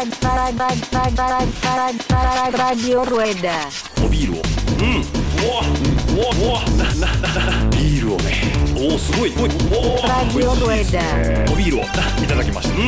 [0.00, 0.02] オ
[3.04, 3.52] Rueda.
[4.02, 4.42] おビールをう
[4.82, 4.98] んう
[5.52, 5.60] わ
[6.08, 7.28] うわうわななな
[7.70, 9.98] ビールをねおおすごいおいおおお
[11.54, 11.86] ビールをい
[12.26, 12.84] ただきましたうん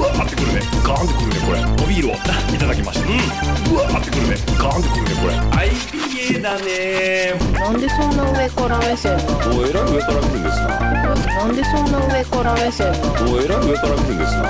[0.00, 2.16] うわってくるねガーンってくるねこれおビールをい
[2.58, 3.16] ただきましたうん
[3.76, 5.34] うわってくるねガーンってくるねこれ
[5.68, 10.95] IPA だねなんでそんな上から目線なのおえらい上から来るんですな
[11.36, 14.42] なんでそんな上から目線なのおえらい上から来るんですな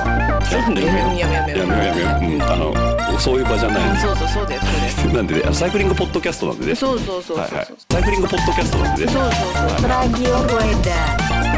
[0.51, 2.75] やめようやめようやめようやめようやめよううんあの
[3.21, 4.69] そういう場じゃないそうそうそうだよそ
[5.09, 9.39] うだなんでサイクリングポッドキャストなんでねよそうそうそうそうはいはいサイクリングポッドキャストなんでねそうそうそ
[9.87, 10.95] う Radio Rueda.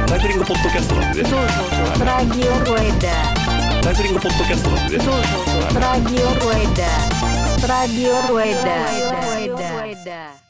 [0.09, 3.13] サイクリングポッドキャストなんでねそうそうそう Radio Rueda.
[3.85, 6.89] サイクリングポッドキャストなんでねそうそうそう Radio Rueda.
[7.69, 10.48] Radio Rueda.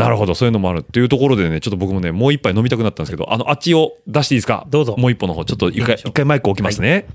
[0.00, 4.66] なるほど、そういうのもあるっていうところでね、ちょっと僕もね、もう一杯飲みたくなったんですけど、あの、あっちを出していいですか？
[4.68, 7.06] どうぞもう一歩の方、ちょっと一回、一回マイク置きますね。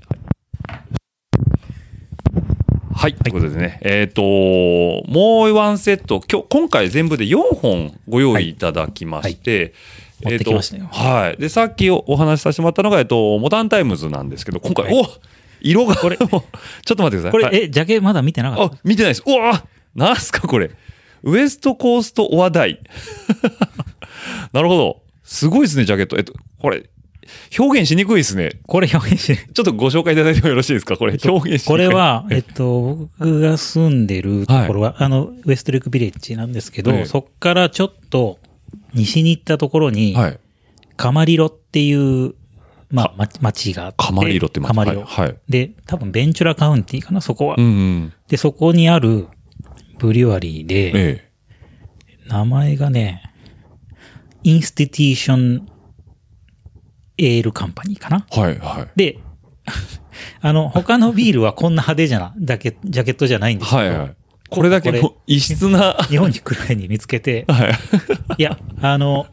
[2.94, 3.14] はい。
[3.14, 9.74] ということでね、えっ、と、もうワンセット、今日、今回全部で4本ご用意いただきまして、
[10.22, 11.36] 持ってきましたよえーとはい。
[11.36, 15.06] で、さっきおお話しさせてもらったのが、えっと、 Modern Times なんですけど、今回、はいお
[15.60, 16.38] 色が、これちょっと
[17.02, 17.30] 待ってください。
[17.32, 19.22] これ、はいえ、ジャケまだ見てなかっあ、見てないです。
[19.26, 19.64] うわ
[19.94, 20.70] なんすかこれ。
[21.26, 22.78] West Coast or Die。
[24.52, 25.02] なるほど。
[25.24, 26.16] すごいですね、ジャケット。
[26.16, 26.88] えっと、これ、
[27.58, 28.50] 表現しにくいですね。
[28.50, 30.96] たこれ表現して、ちょっとご紹介いただいてもよろしいですか？
[30.96, 31.66] これ、表現しにくい。
[31.66, 38.38] これは、えっと、僕が住んでるところは、あの、ウエストレイクビレッジなんですけど、ええそっからちょっと
[38.94, 40.38] 西に行ったところに、はい。
[40.96, 42.34] カマリロっていう、
[42.88, 43.96] まあ、ま町があって。
[43.98, 45.02] カマリロってカマリロ。
[45.02, 45.26] はい。
[45.26, 47.56] はいで、多分ベンチュラカウンティかな、そこは。
[47.58, 48.12] うんうん。
[48.28, 49.26] で、そこにある
[49.98, 51.30] ブリュワリーで、え
[52.26, 53.22] 名前がね、
[54.42, 58.26] Institution Ale Company かな。
[58.32, 58.40] え。
[58.40, 58.88] はい、はい。
[58.96, 59.18] で、
[60.40, 64.16] あの、他のビールはこんな派手じゃな、だけ、ジャケットじゃないんですけど、はい、はい。
[64.48, 67.72] これだけ異質な、日本に来る前に見つけて、 はい。
[68.38, 69.26] いや、あの、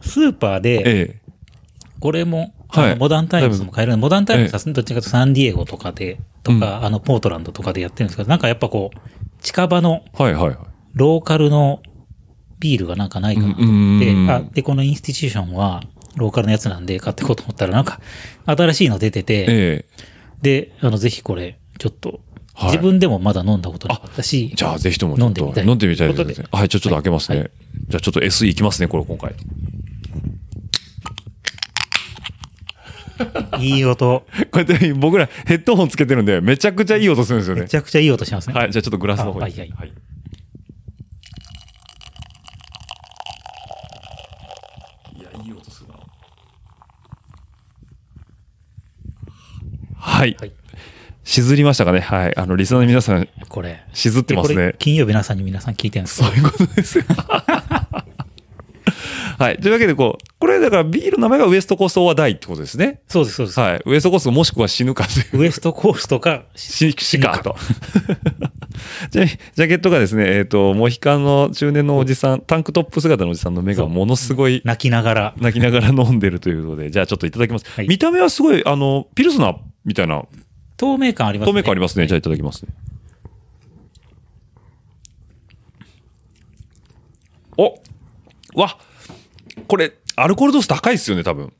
[0.00, 1.20] スーパーで、ええ。
[2.00, 8.98] これも、はい Modern Times も買える Modern Times はどっちかというとサンディエゴとかで、とか、あの、ポートランドとかでやってるんですけど、なんかやっぱこう、
[9.44, 10.56] 近場のはい、はい、はい。
[10.94, 11.82] ローカルの
[12.58, 15.82] ビールがなんかないかなとうん思って、うんあ、で、この Institution は、
[16.16, 18.00] ローカルのやつなんで買っていこうと思ったら、なんか、
[18.46, 19.84] 新しいの出てて、ええ。
[20.40, 22.08] で、あの、ぜひこれ、ちょっと、
[22.56, 26.40] はい自分でもまだ飲んだことなかったし、じゃあ、ぜひとも飲んでみたい飲んでみたいです。
[26.40, 27.38] ねはい、ちょ、ちょっと開けますね。
[27.38, 27.50] はい
[27.88, 29.34] じゃあ、ちょっと SE いきますね、これ、今回。
[33.58, 37.76] いい音、こうやって僕らヘッドホンつけてるんで、めちゃくちゃいい音するんですよねめち。
[37.76, 38.54] ゃくちゃいい音しますね。
[38.54, 39.40] はい、じゃあちょっとグラスの方に。
[39.40, 39.92] あはいはいはい。
[45.18, 45.94] いや、いい音するな。
[49.96, 50.36] はい。
[50.38, 50.52] はい
[51.26, 52.36] しずりましたかねはい。
[52.36, 53.82] あの、リスナーの皆さん、これ。
[53.94, 54.74] しずってますね。
[54.78, 57.04] 金曜日の朝に皆さん聞いてるんですそういうことですよ。
[59.38, 59.58] はい。
[59.58, 63.00] というわけで、こう、これだからビールの名前がウエストコーストオアダイってことですね。
[63.08, 63.60] そうです、そうです。
[63.60, 63.82] はい。
[63.84, 65.42] ウエストコーストもしくは死ぬかという。
[65.42, 67.56] ウエストコーストか、し、しかと。
[69.10, 69.28] ジャ
[69.68, 77.64] ケットがですね、えっ、と、モヒカンの中年のおじさん、タンクトップ姿のおじさんの目がものすごい泣きながら、泣きながら飲んでるということで、じゃあちょっといただきます。
[77.70, 80.22] はい見た目はすごい、あの、ピルスナーみたいな、
[80.76, 81.60] 透明感あります透ね。
[81.60, 82.06] 明感ありますね。
[82.06, 82.72] じゃあいただきますね。
[87.56, 87.80] お
[88.54, 88.78] わ
[89.68, 91.52] これ、アルコール度数高いですよね、多分。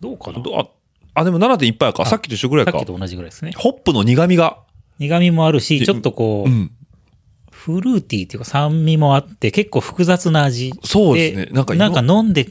[0.00, 0.40] どうかな？
[0.40, 0.68] どあ、
[1.14, 2.04] あ、でも7.1杯か。
[2.06, 2.86] さっきと一緒ぐらいかさっき。
[2.86, 3.52] と同じぐらいですね。
[3.56, 4.58] ホップの苦味が。
[4.98, 6.70] 苦味もあるし、ちょっとこう、うん。
[7.50, 10.72] フルーティーっていうか酸味もあって、結構複雑な味。
[10.82, 12.48] そうですねなんかなんか飲んで、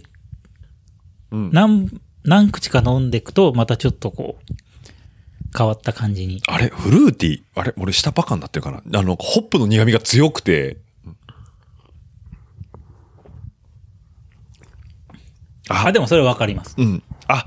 [1.31, 1.89] うん何、
[2.23, 4.53] 何口か飲んでいくと、またちょっとこう、
[5.57, 6.41] 変わった感じに。
[6.47, 7.41] あれ、フルーティー？
[7.55, 8.99] あれ、俺下パカになってるかな？
[8.99, 10.77] あの、ホップの苦味が強くて。
[15.71, 16.75] ああ、でもそれわかります。
[16.77, 17.03] うん。
[17.27, 17.45] あ、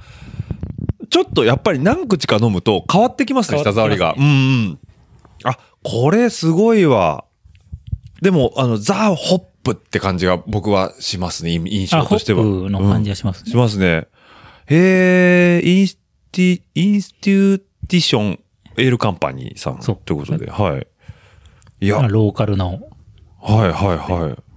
[1.11, 4.15] ちょっとやっぱり何口か飲むと変わってきますね、舌触りが。
[4.17, 4.79] うんうん。
[5.45, 7.25] あ、これすごいわ。
[8.23, 12.43] でも、あの、ザ・ホップって感じが僕はしますね、印印象としては。
[12.43, 13.51] ップの感じががしますね。
[13.51, 14.07] しますね。
[14.67, 20.87] へえ、 Insti、Institution Ale Company さんそうということで、はい。
[21.81, 22.81] いや、まあローカルの。
[23.41, 24.54] はいはいはい。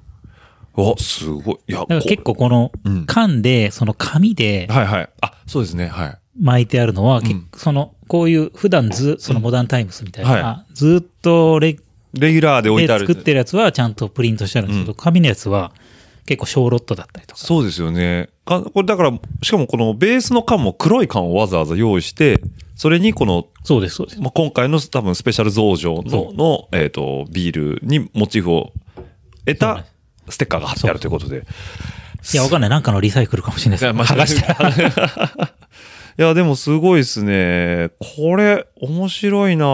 [0.81, 1.57] わ、すごい。
[1.67, 5.09] いや、だから結こ構このうん缶で、その紙ではいはい。
[5.21, 6.17] あ、そうですね、はい。
[6.39, 11.77] 巻いてあるのは、結うん構その、こういう普段ず、その Modern Times みたいな、はずっとレ
[12.13, 13.05] レギュラーで置いてある。
[13.05, 15.71] で作ってるやつはちゃんとプリントしてあるんですけど、紙のやつは
[16.25, 17.41] 結構小ロットだったりとか。
[17.41, 18.29] そうですよね。
[18.45, 22.41] かこれだから、しかもこのベースの缶も黒い缶をわざわざ用意して、
[22.75, 24.21] それにこの、そうです、そうです。
[24.21, 28.73] まあ、今回の多分スペシャル増上のそ、のえっ、と、ビールにモチーフを
[29.45, 29.85] 得た
[30.29, 31.45] ステッカーが貼ってあるということで。
[32.33, 32.69] いや、わかんない。
[32.69, 34.03] なんかのリサイクルかもしれないですけど。
[34.03, 34.69] 剥がしたら。
[36.19, 37.91] いや、でもすごいですね。
[37.99, 39.65] これ、面白いな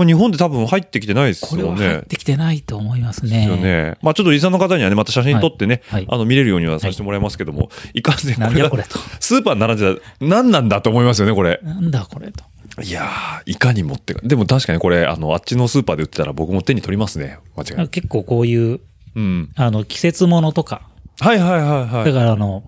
[0.00, 1.86] あ、日本で多分入ってきてないですこれよね。
[1.86, 3.46] は入ってきてないと思いますですね。
[3.46, 3.96] よね。
[4.00, 8.96] まあちょっとリサの方にはね、また写真撮ってね、はいはいあの見れるようにはさせてもらいますけども、い、かんせんこれだこれと。
[9.18, 11.58] スーパーに並んでたら何なんだと思いますよね、これ。
[11.64, 12.44] なんだこれと。
[12.80, 14.20] いやー、いかに持ってか。
[14.22, 17.38] でも確かにこれ、あの、あっちのスーパーで売ってたら僕も手に取りますね。
[17.56, 17.90] 間違いなく。
[17.90, 18.80] 結構こういう、
[19.14, 19.50] うん。
[19.56, 20.82] あの、季節ものとか。
[21.20, 22.04] はいはいはいはい。
[22.04, 22.64] だからあの、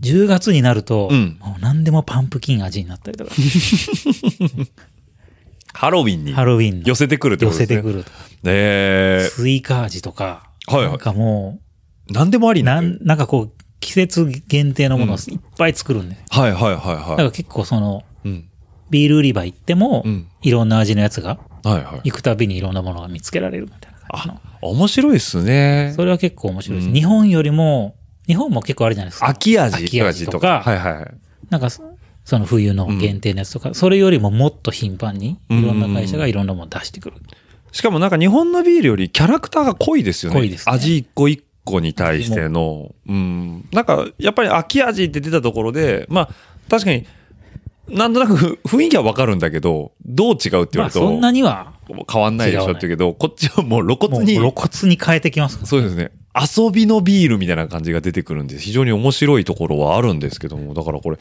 [0.00, 3.30] 10月になると、うんもう何でもパンプキン味になったりとか、
[5.72, 7.76] ハロウィンにハロウィンの寄せてくるって寄ことですね。
[7.76, 16.16] せてくるとか、えスイカ味とか、はいはいなんかもー、何でもありう、ななんん、なんかこう、季節限定のものをうんいっぱい作るんで。
[16.30, 18.28] はいはいはいだかはら結構その、い。
[18.28, 18.48] うん。
[18.90, 22.10] ビール売り場行っても、うんいろんな味のやつが、はいはい。
[22.10, 25.92] 行くたびにいろんなものが見つけられるみたいな感じのあ。、面白いですね。
[25.94, 26.88] それは結構面白いです。
[26.88, 27.96] うん日本よりも、
[28.26, 29.28] 日本も結構あるじゃないですか。
[29.28, 31.14] 秋味秋味とか、はいはいはい。
[31.50, 31.82] なんかそ、
[32.24, 37.16] その冬の限定のやつとか、それよりももっと頻繁に、いろんな会社がいろんなもの出してくる。
[37.72, 40.38] しかもなんか日本のビールよりキャラクターが濃いですよね。
[40.38, 42.94] 濃いですね味一個一個に対しての。
[43.06, 43.68] うん。
[43.72, 46.28] なんか、やっぱり秋味って出たところで、まあ、
[46.70, 47.04] 確かに、
[47.88, 51.74] なんとなく雰囲気はわかるんだけど、どう違うって言われると、まあそんなには、
[52.10, 56.10] 変わんないでしょって言うけど、こっちはもう露骨に、露骨に変えてきますからそうですね。
[56.34, 61.18] 遊びのビールみたいな感じが出てくるんで、非常に面白いところはあるんですけども、だからこれ、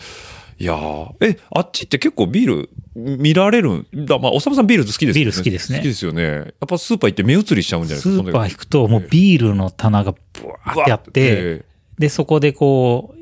[0.60, 5.26] いやーえ、あっちって結構ビール見られるんだ、まあ、おさむさんビール好きですよね。
[5.26, 6.24] ビール好きですね好きですよね。
[6.24, 8.30] やっぱスーパー行って目移りしちゃうんじゃないスですか。
[8.30, 11.66] ーパー行くと、もうビールの棚がブワーってあって、
[12.00, 13.14] で、そこでこ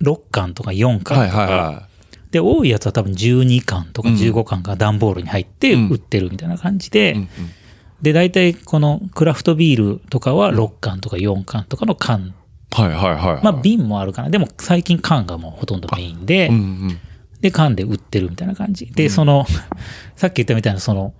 [0.00, 1.85] う、6缶とか4缶はいとか、はいは
[2.36, 7.16] で、多いやつは多分12缶とかうん15缶が段ボールに入ってうん売ってるみたいな感じで、
[8.02, 12.34] で、大体このクラフトビールとかは6缶とか4缶とかの缶。
[12.72, 13.42] はいはいはいはい。
[13.42, 14.28] まあ瓶もあるかな。
[14.28, 16.50] でも最近缶がもうほとんどメインで。
[17.40, 18.86] で、缶で売ってるみたいな感じ。
[18.86, 19.46] で、その、
[20.14, 21.14] さっき言ったみたいなその、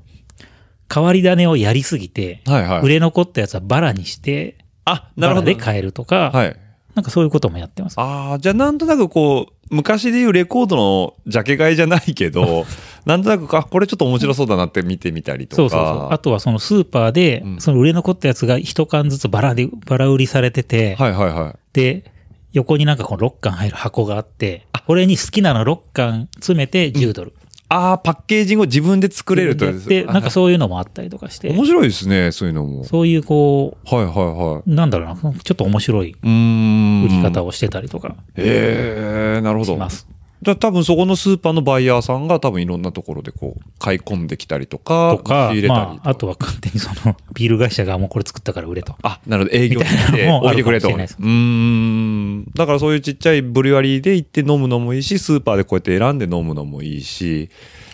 [0.93, 2.43] 変わり種をやりすぎて。
[2.83, 5.47] 売れ残ったやつはバラにして、あ、なるほど。
[5.47, 6.57] で買えるとか、はい。
[6.97, 8.01] なんかそういうこともやってます。
[8.01, 12.65] ああ、じゃあなんとなくこう、昔でいうレコードのジャケ買いじゃないけど、
[13.05, 15.57] なんとなく、あ、これちょっと面白そうだなって見てみたりとか。
[15.57, 16.09] そうそうそう。
[16.11, 21.59] あとはそのスーパーでう、んその売れ残ったやつが一缶ずつバラで、バラ売りされてて、はいはいはい。
[21.75, 22.11] で、
[22.53, 27.35] 横になんかこの6缶入る箱があって、これに好きなの6缶詰めて10ドル。
[27.69, 32.85] ああ、パッケージングを自分で作れるとでで、なんかそういうのもあったりとかして、面白いですね、そういうのも。
[32.85, 36.13] そういうこはいはいはう、なんだろうな、ちょっと面白いい。
[36.13, 37.05] うーん。
[37.05, 39.75] 売り方をしてたりとかええなるほど。
[39.75, 40.09] します。
[40.43, 48.97] じゃあ多分そこのスーパーのバイヤーさんが多分いろんなところでこう、買い込んできたりとか、とか仕入、れたりまあ、あとは勝手にその、ビール会社がもうこれ作ったから売れと。
[49.03, 49.57] あ、なるほど。
[49.57, 51.17] 営業にみたいな行ってのもある置いてくれと。
[51.21, 52.45] うん。
[52.55, 57.49] だからそういうちっちゃいブリュワリーで行って飲むのもいいし、スーパーでこうやって選んで飲むのもいいし、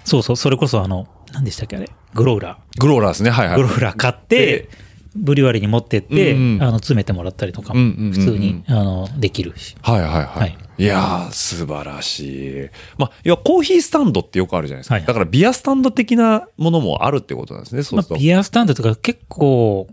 [0.04, 3.30] そうそう、それこそあの、何でしたっけあれグローラグローラーですね。
[3.30, 3.60] はいはー。
[3.60, 3.62] い。
[3.62, 4.68] グローラー買って、
[5.14, 9.76] ブリュワリーに持ってって、うんうんあの、詰めてもらったりとかも、普通に、あの、できるし。
[9.82, 10.24] はいはいはい。
[10.24, 12.68] はいい、やー、素晴らしい。
[12.96, 14.94] まあ、要はコーヒースタンドってよくあるじゃないですか。
[14.94, 17.82] はいだからビアスタンド的なものもあるってことなんですね。
[17.82, 18.20] そうますあ、ると。
[18.20, 19.86] ビアスタンドとか結構、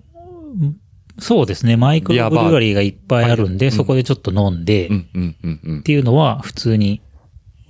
[0.62, 0.80] うん
[1.22, 5.84] そうですね、マイクロブリュワリーがいっぱいあるんで、うんそこでちょっと飲んで、っ。
[5.84, 7.02] ていうのは普通に、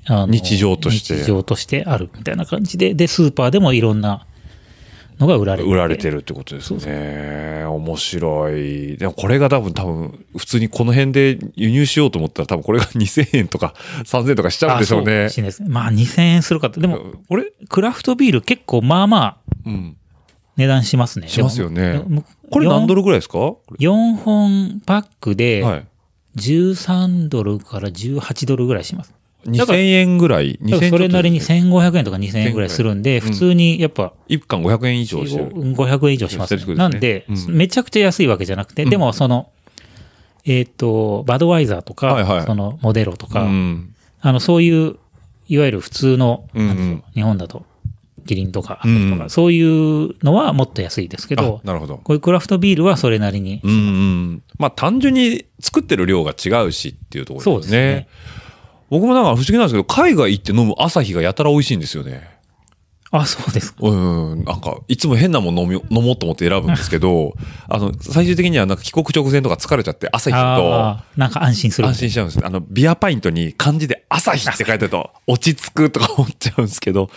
[0.05, 4.25] あの日常として日常としてあるみたいな感じで、で、スーパーでもいろんな
[5.19, 7.63] のが売られてて売られてるってことですね。
[7.65, 8.97] 面白い。
[8.97, 13.73] でもこれが多分多分、普通にこの辺で輸入しようと思ったら多分これが 2000円とか
[14.05, 15.38] 3000円とかしちゃうんでしょうねあそかもし。
[15.38, 15.69] れないですね。
[15.69, 16.79] まあ2000円するかって。
[16.79, 19.95] でも、これクラフトビール結構まあまあうん。
[20.57, 21.27] 値段しますね。
[21.29, 22.01] しますよね
[22.51, 23.33] これ何ドルルぐらいですか？
[23.33, 25.85] こ ?4 本パックれではい。
[26.38, 29.13] 13ドルから18ドルぐらいします。
[29.46, 30.60] だから2000円ぐらい？
[30.62, 35.51] ら2000それなりに1000 1500円とか2000円ぐらいするんで、うん普通にやっぱ一貫500円以上してる。
[35.51, 39.50] 500円以上しますなんでめちゃくちゃ安いわけじゃなくて、うんでもその、
[40.46, 43.96] えっと、バドワイザーとはいはいか、そのモデロとか、うん。
[44.22, 44.96] あの、そういう、
[45.48, 46.48] いわゆる普通の、
[47.13, 47.65] 日本だと、
[48.25, 48.81] キリンとか、
[49.27, 51.98] そういうのはもっと安いですけあど、なるほど。
[51.98, 54.43] こういうクラフトビールはそれなりに、うんうん。
[54.58, 58.08] まあ単純に作ってる量が違うしっていうところそうですすでねね。。
[58.89, 62.39] 僕もなんか不思議なんですけど、海外行って飲む朝日がやたら美味しいんですよね。
[63.12, 63.88] あ、そうですか。
[63.88, 67.34] うん、なんか、いつも変なもの飲み 飲もうと思って選ぶんですけど、
[67.67, 71.88] あの、最終的にはなんか帰国直前とか疲れちゃって、朝日と、なんか安心する。
[71.88, 72.46] 安心しちゃうんです。
[72.46, 77.10] あの、ビアパイントに漢字で朝日って書いてあると落ち着くとか思っちゃうんですけど、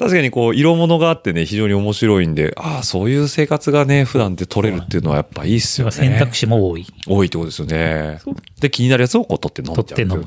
[0.00, 5.92] 確かにこう、色物があってね、非常に面白いんで、ああ、そういう生活がね、普段で取れるっていうのはやっぱいいっすよね。
[5.92, 6.86] 選択肢も多い。
[7.06, 8.18] 多いってことですよね。
[8.60, 10.26] で、気になるやつをこう取って飲んじゃう取って飲む。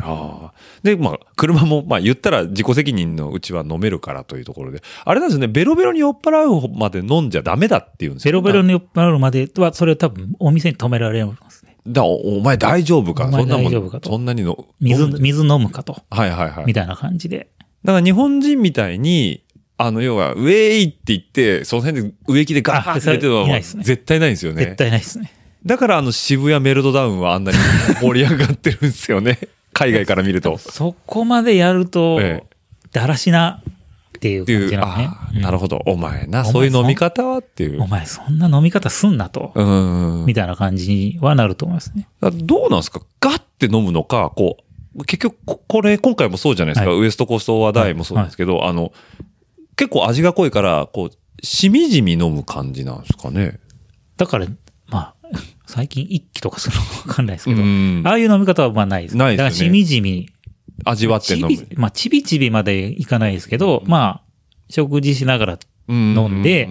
[0.00, 0.52] ああ。
[0.82, 11.76] で、まあ、車も、まあ言ったら自己責任のうちは飲めるからというところで、あれなんですよね、ベロベロに酔っ払うまで飲んじゃダメだっていうんですよベロベロに酔っ払うまでは、それは多分お店に止められますね。
[11.86, 13.30] だおお前大丈夫か？
[13.30, 14.66] そんなもん大丈夫かとそんなにの。
[14.80, 16.02] 水水飲むかと。
[16.10, 16.64] はいはいはい。
[16.64, 17.48] みたいな感じで。
[17.84, 19.42] だから日本人みたいに、
[19.78, 24.76] あの、要は、ウェイって言って、その辺で植木でガーッて出てるのは絶対ないんですよ絶ね。
[24.76, 25.32] 対ないですね。
[25.64, 27.58] だからあの渋谷メルトダウンはあんなに
[28.00, 29.38] 盛り上がってるんですよね。
[29.72, 30.58] 海外から見ると。
[30.58, 32.46] そこまでやるとええ、
[32.92, 33.62] だらしな
[34.16, 35.26] っていう感じなのねあ。
[35.26, 35.80] あ、うんなるほど。
[35.86, 37.86] お前な、そういう飲み方はっていうお。
[37.88, 39.52] 前そんな飲み方すんなと。
[39.54, 39.62] う
[40.22, 40.24] ん。
[40.26, 42.06] みたいな感じにはなると思いますね。
[42.20, 43.00] だどうなんですか？
[43.20, 44.62] ガッて飲むのか、こう、
[45.06, 46.90] 結局、ここれ、今回もそうじゃないですか。
[46.90, 48.92] はいウエストコースト話題もそうなんですけど、あの、
[49.76, 53.58] 結構味が濃いから、こう、しみじみ飲む感じなんですかね。
[54.16, 54.46] だから、
[54.88, 59.16] まあ、最近一気とかするのかわかんないですけど、うんああいう飲み方はまあないです。
[59.16, 60.28] ないですよねだからしみじみ、
[60.84, 61.76] 味わってち飲むび。
[61.76, 64.22] まあ、ちびちびまでいかないですけど、まあ、
[64.68, 65.58] 食事しながら、
[65.88, 66.68] 飲飲んで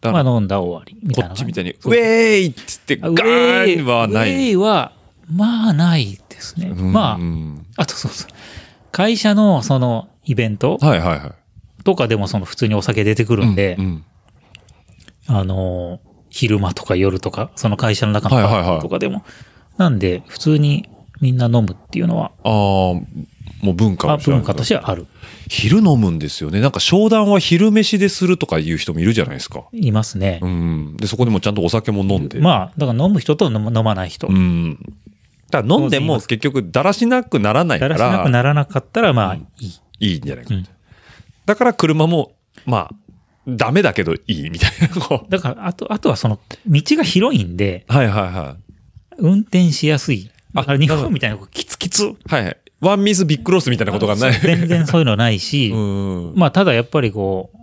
[0.00, 1.28] だからまあ飲んだ終わり、みたいな。
[1.30, 4.50] こっちみたいに、ウェーイっつって、ガーンはなウェい。
[4.50, 4.92] イは、
[5.32, 6.68] まあないですね。
[6.68, 8.28] うんまうんあ、あとそうそう。
[8.92, 11.32] 会社のそのイベントはいはいはい。
[11.82, 13.78] とかでもその普通にお酒出てくるんで、
[15.26, 16.00] あの、
[16.30, 19.24] 昼間とか夜とか、その会社の中のとかでも。
[19.76, 20.88] なんで、普通に
[21.20, 22.52] みんな飲むっていうのは、ああ、
[23.64, 25.06] もう文化文化としてはある。
[25.48, 26.60] 昼飲むんですよね。
[26.60, 29.64] なんか商談は昼飯でするとかいう人もいるじゃないですか。
[29.72, 30.48] いますねう。
[30.48, 30.96] ん。
[30.96, 32.40] で、そこでもちゃんとお酒も飲んで。
[32.40, 34.26] まあ、だから飲む人と飲ま飲まない人。
[34.26, 34.78] うん。
[35.50, 39.80] だから飲んでも結局だらしなくならないからだらしなくならなかったら、まあ、いい。
[39.98, 40.70] いいんじゃないかうんと。
[41.46, 42.32] だから車も、
[42.64, 42.94] まあ、
[43.46, 45.22] ダメだけどいいみたいな。
[45.28, 49.14] だから、あと、あとはその、道が広いんで、はいはいはい。
[49.18, 50.30] 運転しやすい。
[50.54, 52.14] あだから日本みたいなキツキツ。
[52.26, 52.56] はいはい。
[52.80, 54.32] ワンミスビッグロスみたいなことがない。
[54.40, 56.32] 全然そういうのないし、うん。
[56.34, 57.56] まあ、ただやっぱりこう、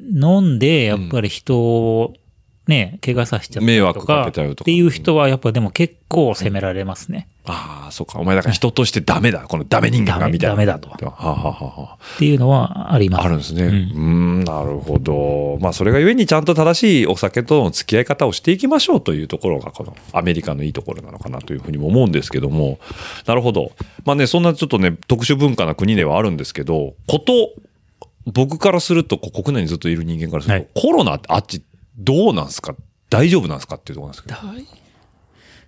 [0.00, 2.14] 飲んで、やっぱり人を
[2.66, 7.28] ね、怪我させちゃったりと迷惑かか、けちゃうとかっていう人はやっぱでも結構責められますね。
[7.46, 8.18] ああ、そうか。
[8.18, 9.40] お前だから人としてダメだ。
[9.40, 10.54] このダメ人間がみたいな。
[10.54, 13.24] ダメだはあ、はあはあはあ、っていうのはあります。
[13.26, 13.64] あるんですね。
[13.64, 14.00] ううんー
[14.42, 15.58] ん、なるほど。
[15.60, 22.78] まあ、それがゆえにちゃんと正しいお酒との付き合い方をしていきましょうというところが、このアメリカのいいところなのかなというふうにも思うんですけども。
[23.26, 23.72] なるほど。
[24.06, 27.50] まあね、そんなちょっとね、特殊文化な国ではあるんですけど、こと、
[28.32, 31.62] 僕からすると、国内にずっといる人間からすると、はいコロナってあっち
[31.96, 32.74] どうなんですか？
[33.10, 33.76] 大丈夫なんですか？
[33.76, 34.52] っていうところなんですけど。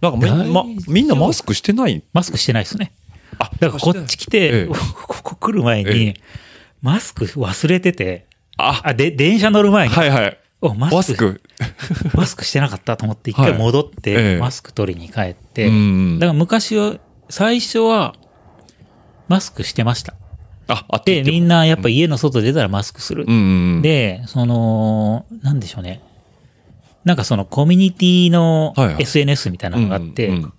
[0.01, 2.03] 大なんかみ,、ま、みんなマスクしてない？
[2.13, 2.93] マスクしてないですね。
[3.39, 6.15] あ、だからこっち来て、ええここ来る前に、え
[6.83, 10.39] マスク忘れてて、あ、あ、で、電車乗る前に、はいはい。
[10.63, 11.41] おマスク
[12.15, 12.45] マスク。
[12.47, 16.97] してなかったと思って一回はい戻って、ええマスク取りに帰って、うんだから昔は、
[17.29, 18.15] 最初は、
[19.29, 20.15] マスクしてました。
[20.69, 23.25] あ、あってで、みんなやっぱ家の外出たらマスクする。
[23.27, 23.83] うんうん。
[23.83, 26.01] で、その、なんでしょうね。
[27.07, 30.53] なんかそのコミュニティのはいはい SNS みたいなのがあって、うんうん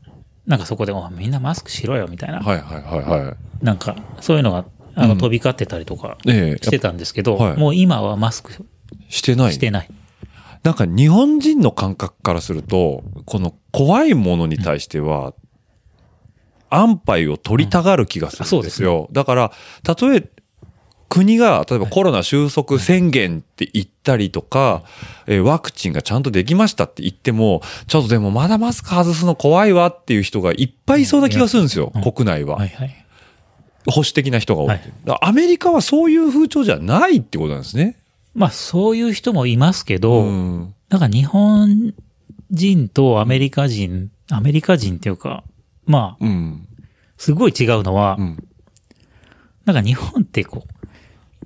[0.47, 3.65] なんかそこで、おみんなマスクしろよみたいな、はいはいはいはい。
[3.65, 4.63] なんかそういうのが
[4.95, 8.53] あのうん飛び交ってたりとかええしてたんですけど、はいもう今はマスク
[9.09, 9.51] してない。
[9.51, 9.89] してない。
[10.63, 15.33] なんか日本人の感覚からすると、この怖いものに対しては、
[16.69, 19.09] 安牌を取りたがる気がするんですよ。
[19.11, 19.51] だから、
[19.83, 20.29] たとえ
[21.09, 24.83] 国が、例えばコロナ収束宣言って言ったりとか、
[25.25, 32.57] えーワクチンがちゃんとできましたって言っても、ちょっとでもまだマスク外すの怖いわっていう人がいっぱいいそうな気がするんですよ、うん国内は。
[32.57, 33.05] はいはい。
[33.89, 34.79] 保守的な人が多い。
[35.21, 37.97] アメリカはそういう風潮じゃないってことなんですね。
[38.35, 41.93] まあそういう人もいますけど、うんなんか日本
[42.51, 45.43] 人とアメリカ人、アメリカ人っていうか、
[45.85, 46.67] まあ、うん。
[47.17, 48.47] すごい違うのは、うん。
[49.65, 50.73] なんか日本ってこう、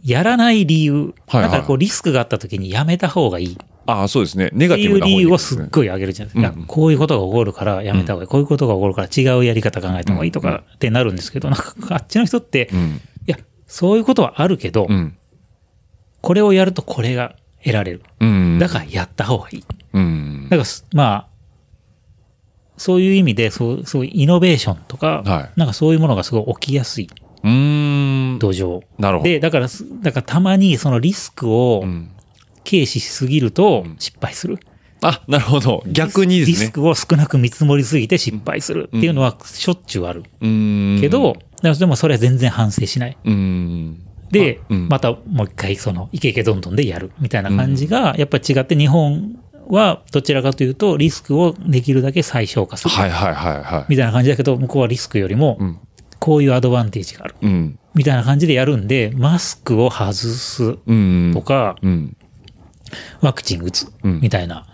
[0.03, 1.03] やらない理由、はい
[1.36, 4.50] はいだからこうリスクがあった時にやめた方がいいっああ、そうですね。
[4.53, 6.50] ネガてティブな方いう理由をすっごい上げるじゃないですか。
[6.50, 8.27] うんいやこういうことが起こるからやめた方がいい。
[8.27, 13.01] こういうことが起こるから違うやり方考えた方がいいとかってなるんですけど、なんかあっちの人って、いうん。
[13.25, 15.17] や、そういうことはあるけど、うん。
[16.22, 18.03] これをやるとこれが得られる。
[18.20, 18.60] うん。
[18.60, 19.63] だからやった方がいい。
[19.93, 20.43] うん。
[20.46, 21.27] だからす、まあ、
[22.77, 27.10] そういう意味で、そう、そういうイノベーションとか、はいなんかそういうものがすごい起きやすい。
[27.43, 28.39] うーん。
[28.39, 28.81] 土壌。
[28.98, 29.29] なるほど。
[29.29, 32.12] で、だからす、だからたまにそのリスクをうん。
[32.63, 34.60] 軽視しすぎると失敗する。
[35.01, 35.83] あ、なるほど。
[35.88, 36.57] 逆にですね。
[36.60, 40.24] リスクを少なく見積もりすぎて失敗するっていうのはしょっちゅうある。
[40.41, 41.01] うーん。
[41.01, 43.17] けど、でもそれは全然反省しない。
[43.24, 44.03] うーん。
[44.29, 49.36] で、あうんまたもう一回そのイケイケどんどんでやるみたいな感じが、やっぱり違って日本
[49.67, 52.91] はどちらかというとリスクをできるだけ最小化する。
[52.91, 53.86] はいはいはいはい。
[53.89, 55.79] みたいな感じだけど、向こうはリスクよりもうん。
[56.22, 57.36] こういうアドバンテージがある。
[57.42, 57.80] うん。
[57.96, 61.32] みたいな感じでやるんで、マスクを外すうん。
[61.34, 62.16] とか、うん。
[63.22, 64.68] ワクチン打つうんみたいな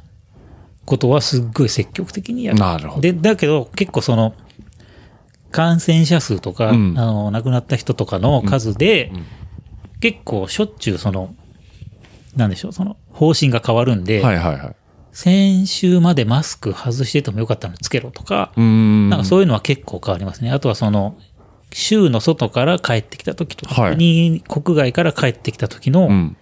[0.86, 2.60] ことはすっごい積極的にやる。
[2.60, 3.02] なるほど。
[3.02, 4.36] で、だけど結構その、
[5.52, 9.26] 感染者数とか、うんあの、亡くなった人とかの数で、うん
[10.00, 11.34] 結構しょっちゅうその、
[12.36, 14.76] なんでしょう、その、方針が変わるんで、はいはいはい。
[15.12, 18.52] 先週までマスク外しててもよかったのにつけろとか。
[18.56, 20.52] なんかそういうのは結構変わりますね。
[20.52, 21.18] あとはその、
[21.72, 26.38] 州の外から帰ってきた時とか、はい国国外から帰ってきた時の、うん。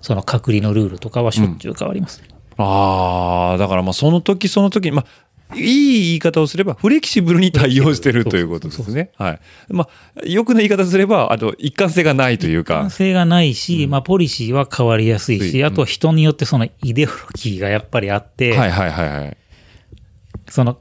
[0.00, 2.22] その隔離のルールとかはしょっちゅう変わります。
[2.58, 9.10] ああ、だからまあその時その時に、まあ、いい言い方をすれば、フレキシブルに対応してるということですね。
[9.16, 9.40] はい。
[9.68, 12.90] まあ、良くない言い方すれば、あと、一貫性がないというか完。
[12.90, 19.36] 成がないし、まあポリシーは変わりやすいし、うんあとは人によってそのイデオロギーがやっぱりあって、はいはいはいはい。
[20.48, 20.78] その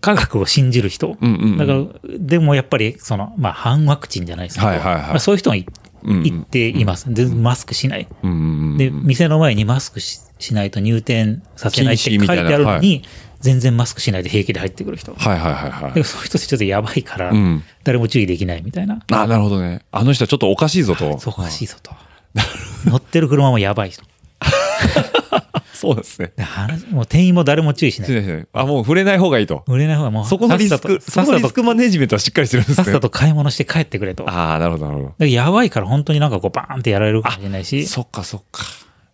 [0.00, 1.16] 科学を信じる人。
[1.20, 5.64] うんうんうんだから、でもやっぱりその、まあ反ワクチンじゃないですけど、はいはいはいまあそういう人がいっ
[6.48, 7.12] ています。
[7.12, 8.08] でマスクしない。
[8.22, 8.38] うんうん
[8.72, 13.02] うんで、店の前にマスクししないと入店させないって書いてあるのに、
[13.40, 15.14] 全然マスクしないで平気で入ってくる人。
[15.14, 15.92] はいはいはいはい。
[15.92, 19.00] でそういう人ってちょっとやばいからうん、誰も注意できないみたいな。
[19.12, 19.82] あなるほどね。
[19.92, 21.18] あの人はちょっとおかしいぞと。
[21.18, 21.92] そうおかしいぞと。
[22.84, 24.02] 乗ってる車もやばい人。
[25.78, 26.32] そうですね。
[26.36, 28.46] で話もう店員も誰も注意しない。
[28.52, 29.62] あ、もう触れない方がいいと。
[29.68, 33.00] 売れない方がもう、そこのリスク、そこのリスクマネジメントはしっかりしてるんですねさっさ。
[33.00, 34.28] と買い物して帰ってくれと。
[34.28, 35.14] ああ、なるほどなるほど。
[35.20, 37.86] らやばいから本当になんかこうバーンってやられるかもしれないし。
[37.86, 38.64] そっかそっか。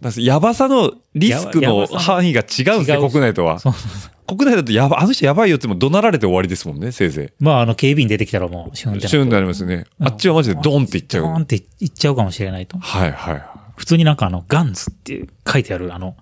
[0.00, 3.58] だやばさのリスクの範囲が違うんですね、国内とは。
[3.58, 9.00] そうそうそう国内だとやば、あの人やばいよっても怒鳴られて終わりですもんね、せいぜまあ、あの、警備員出てきたらもう、シュンっい。
[9.00, 9.84] てシュンになりますね。
[10.00, 11.24] あっちはマジでドンっていっちゃう。
[11.24, 12.78] ドーンっていっちゃうかもしれないと。
[12.78, 13.42] はいはい。
[13.76, 16.16] 普通になんかあの、ガンズって書いてある、あの。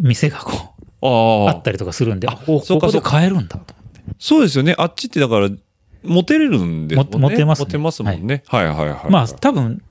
[0.00, 3.74] 店がこう、あああったりとかするんで、あ、おここで買えるんだと。
[4.18, 4.74] そうですよね。
[4.78, 5.48] あっちってだから、
[6.02, 7.02] モテれるんでね。
[7.04, 8.42] もモテますねモテますもんね。
[8.46, 9.10] はいはいはい。
[9.10, 9.82] まあ、多分、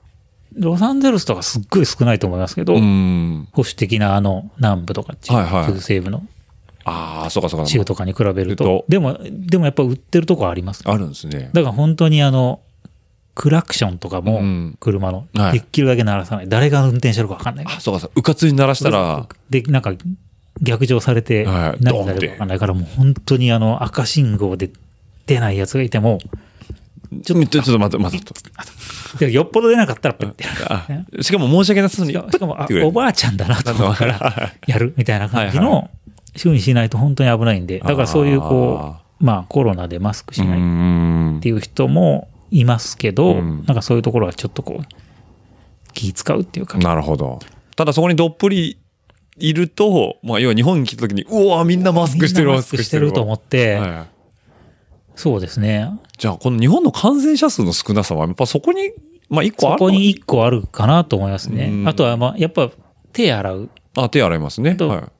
[0.54, 3.48] ロサンゼルスとかすっごい少ないと思いますけど、うん。
[3.52, 6.26] 保守的なあの、南部とか中はいはい中西部の
[6.84, 7.66] ああ、そうかそうか。
[7.66, 10.82] 州とかに比べるとと、でも、でもやっぱ売ってるとこあります。
[10.86, 11.50] あるんですね。
[11.52, 12.60] だから本当にあの、
[13.38, 15.52] クラクションとかもうん、車の、はい。
[15.52, 16.48] できるだけ鳴らさない。
[16.48, 17.66] 誰が運転してるか分かんない。
[17.68, 18.10] あ、そうかそう。
[18.16, 19.94] うかつに鳴らしたら、で、なんか、
[20.60, 21.84] 逆上されて、はい。
[21.84, 24.70] 何になるか分かんないから、もう本当にあの、赤信号で
[25.26, 26.18] 出ない奴がいても、
[27.22, 28.20] ちょっと、ちょっと待って、待っ
[29.20, 29.26] て。
[29.26, 30.72] でよっぽど出なかったらペッてやる。
[30.72, 35.90] あしかも申し訳なさそうに、しかも、あおばあちゃんだなと思うから、やるみたいな感じの、
[36.34, 47.38] 注意しないと本当に危ないんで、だからそういうこう、まあコロナでマスクしうないっんていう人もいますけど、うんなんかそういうところはちょっとこう、気使うっていうか、なるほど。
[47.76, 48.78] ただそこにどっぷり
[49.36, 54.18] いると、まあ要は日本に来た時に、うわみんなマスクしてる、マスクしてると思って、はい
[55.18, 55.90] そうですね。
[56.16, 58.92] じゃあこの日本の感染者数の少なさは、やっぱそこに、
[59.28, 61.74] まあ一個あるそこに一個あるかなと思いますねう。
[61.82, 62.70] んあとは、まあ、やっぱ
[63.12, 64.76] 手洗う、あ、手洗いますね。
[64.76, 65.17] とはい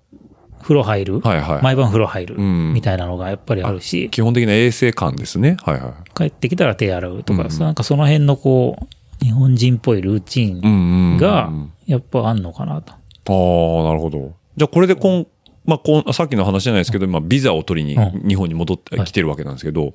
[0.63, 1.63] 風呂入る、はいはい。
[1.63, 5.57] 毎晩風呂入る、うんみたいなのがやっぱりあるし、基本的な衛生観ですね。
[5.63, 5.93] はいはい。
[6.15, 11.17] 帰ってきたら手洗うとか、うんなんかその辺のこう、日本人っぽいルーチン。
[11.19, 11.53] があ、
[11.87, 12.93] やっぱあんのかなと。
[12.93, 14.33] あ、なるほど。
[14.57, 15.27] じゃあこれでこん、
[15.65, 19.93] まあ、こんさっきの話じゃないですけど、今、ビザを取りにう日本に戻ってきてるわけなんですけど、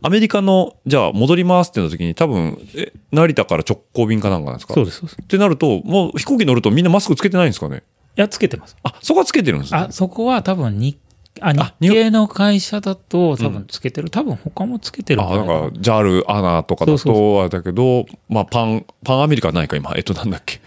[0.00, 4.74] アメリカの、じゃあ戻りますってなった時に、多分、え、成田から直行便かなんかなんですか？
[4.74, 5.18] そうです、そうです。
[5.20, 7.82] いってなると、もう飛行機乗るとみんなマスクつけてないんですかね？
[8.20, 8.76] や、つけてます。
[8.82, 10.98] あ、そこはつけてるんですねあ、そこは多分に、
[11.40, 14.10] あ、あ日系の会社だと多分つけてる。
[14.10, 19.92] 多分他もつけてるあ、ゃなないんかなか、JAL、アナとかだと、あれだけど、まあ、パン、パンアメリカはないか、今。
[19.96, 20.60] えっと、なんだっけ。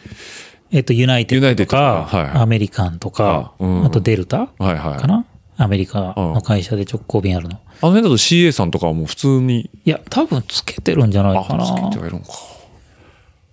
[0.71, 1.71] えっと、ユナイテッドとか、ユナイテッドと
[2.11, 4.99] かはいはいアメリカンとか、あうんあとデルタはいはい。
[5.01, 5.25] かな？
[5.57, 7.55] アメリカの会社で直行便あるの。
[7.55, 11.65] あの辺だと CA さんとかはもう普通に、いや、多分つけてるんじゃないあ、かな。
[11.65, 12.31] つけてはいるのか。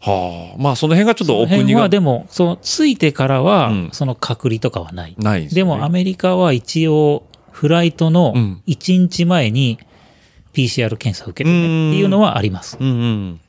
[0.01, 0.63] はあ。
[0.63, 5.15] まあ、その辺がちょっとお国がはでも、その、ついてからは、うんその隔離とかはない。
[5.19, 5.61] ないです、ね。
[5.61, 9.79] でも、アメリカは一応、フライトのうん1日前に
[10.55, 12.77] PCR 検査を受けてねっていうのはあります。
[12.79, 13.41] うんうん。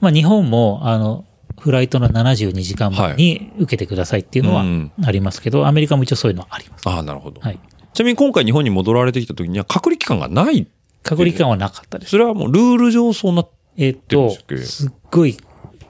[0.00, 1.24] まあ、日本も、あの、
[1.58, 6.86] フライトの72時間前に受けてくださいっていうのはうんありますけど、アメリカも一応そういうのはあります。
[6.88, 7.40] ああ、なるほど。
[7.40, 7.58] はい。
[7.94, 10.66] ちなみに今回日本に戻られてきた時には隔離期間がない。
[11.02, 12.10] 隔離期間はなかったです。
[12.10, 15.36] それはもうルール上そうなっえっと出ましたっけ、すっごい、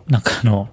[0.09, 0.69] なんかあの、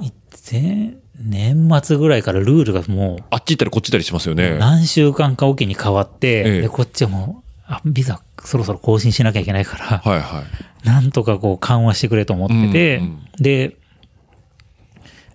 [0.00, 0.10] い
[0.50, 4.58] 前年末ぐらいからルールがもあっち行ったりこっち行ったりしますよう、ね。
[4.58, 10.86] 何週間かおきに変わって、ええで、こっちはもう、あ、ビザそろそろ更新しなきゃいけないから、はいはい。
[10.86, 13.76] なんとかこう緩和してくれと思ってて、うんうんで、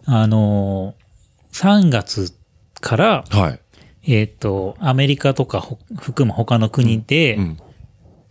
[0.05, 1.01] あのー
[1.51, 2.33] 3月
[2.79, 3.59] から、はい。
[4.07, 7.57] えっ、と、アメリカとかほ含む他の国で、うん。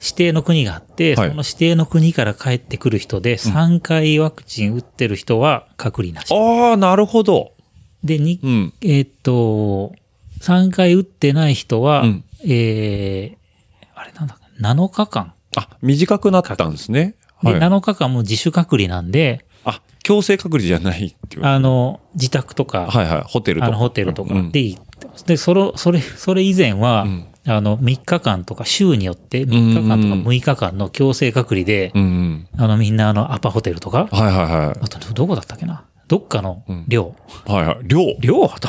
[0.01, 6.35] 指定の国があって、はいその指定の国から帰ってくる人で、3回ワクチン打ってる人は隔離なし。
[6.35, 7.53] ああ、なるほど。
[8.03, 8.73] で、に、うん。
[8.81, 9.93] えっ、と、
[10.41, 15.35] 3回打ってない人は、うんえー、あれなんだ、7日間。
[15.57, 17.15] あ、短くなったんですね。
[17.43, 17.61] で、はい。
[17.61, 21.45] 7日間も自主隔離なんで、あ、強制隔離じゃないっていう。
[21.45, 23.25] あの、自宅とか、はいはい。
[23.27, 23.69] ホテルとか。
[23.69, 25.27] あの、ホテルとかうんで行ってます。
[25.27, 32.49] で、それ、それ、それ以前は、うんあの、3日間とか、週によって3日間とかうん6日間の強制隔離で、うんうん。
[32.59, 34.35] あの、みんなあの、アパホテルとか、はいはい
[34.67, 34.79] はい。
[34.83, 35.85] あと、どこだったっけな？
[36.07, 37.15] どっかのうん寮。
[37.47, 37.79] はいはい。
[37.85, 38.49] 寮寮？
[38.49, 38.69] と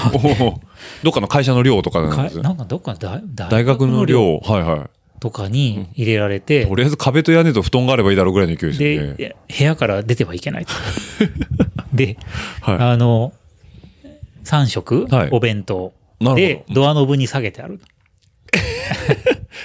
[1.03, 4.37] どっかの会社の寮とかなんですかなんかどっかの大大学の寮。
[4.37, 6.67] はいはとかに入れられてい。
[6.67, 9.13] と、りあえず壁と屋根と布団があればいいだろうぐらいの勢いですよね。
[9.13, 10.73] で、部屋から出てはいけないと。
[11.93, 12.17] で、
[12.61, 12.75] はい。
[12.77, 13.33] あの、
[14.45, 15.93] 3食、はいお弁当
[16.35, 17.79] で、ドアノブに下げてある。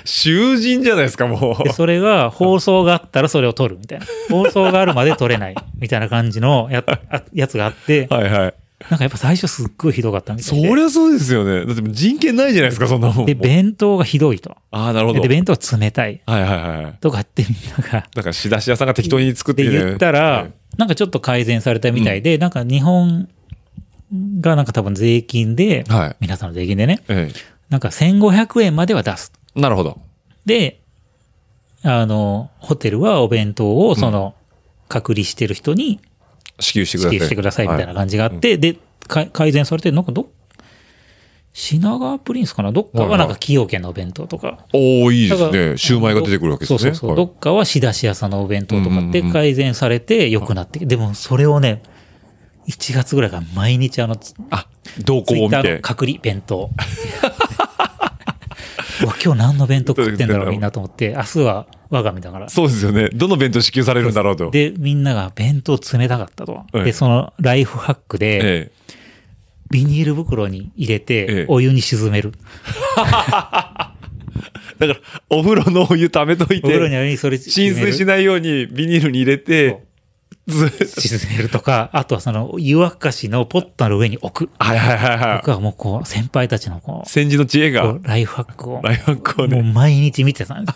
[0.04, 4.06] 囚人じゃないですか、もで、それが放送があったらそれを撮るみたいな。
[4.30, 8.54] 放送があるまで撮れない みたいな感じのやあやつがあってう。、はいはい。
[8.90, 10.68] なんかやっぱ最初すっごいひどかったみたいで。
[10.68, 11.64] そりゃそうですよね。
[11.64, 13.26] だって人権ないじゃないですか、そんなもん。
[13.26, 14.56] で、弁当がひどいと。
[14.70, 15.20] ああ、なるほど。
[15.20, 16.20] で、弁当は冷たい。
[16.26, 16.50] はいはい
[16.84, 16.94] はい。
[17.00, 23.28] とかってみんなが、だから仕出し屋さんが適当に作ってでね言ったら、はいなんかちょっと改善されたみたいで、なんか日本
[24.40, 26.16] がなんか多分税金で、はい。
[26.20, 27.32] 皆さんの税金でね、え
[27.68, 29.32] なんか1500円までは出す。
[29.56, 29.60] え。
[29.60, 30.00] なるほど。
[30.44, 30.80] で、
[31.82, 34.34] あの、ホテルはお弁当をその、
[34.88, 36.00] 隔離してる人に
[36.60, 37.12] 支給してください。
[37.14, 40.30] 指定してくださいみたいなは感じがあって、で、か改善されて、なんかど、
[41.52, 42.70] 品川プリンスかな？
[42.70, 44.66] どっかはなんか崎陽軒のお弁当とか。
[44.74, 45.78] おおいいですね。
[45.78, 46.78] シューマイが出てくるわけですね。
[46.78, 47.10] そうそうそう。
[47.10, 51.82] はいどっかは仕出し屋さんのお弁当とかって改善されて良くなって、でもそれをね、
[52.68, 54.66] 1月ぐらいから毎日あの、ツあ、
[55.04, 55.78] 動向を見て。
[55.80, 56.70] 隔離弁当。
[59.00, 62.48] 今日何の弁当食ってんだろうみんなと思って、明日は我が身だから。
[62.48, 63.08] そうですよね。
[63.10, 64.50] どの弁当支給されるんだろうと。
[64.50, 66.64] で、みんなが弁当冷たかったと。
[66.74, 68.72] ええで、そのライフハックで、え
[69.70, 72.32] ビニール袋に入れええて、お湯に沈める。
[72.36, 73.96] え。
[74.78, 74.96] だから、
[75.30, 79.85] お風呂のお湯溜めといお風呂にて、浸水しないようにビニールに入れて、
[80.48, 84.50] 沈めるとか、あとはその湯沸かしのポットの上に置く。
[84.58, 87.08] はいはいはいは僕はもうこう、先輩たちのこい。
[87.08, 89.72] 先人の知恵う、がライフハックを、ライフハックをもうね。
[89.72, 90.72] 毎日見てたんで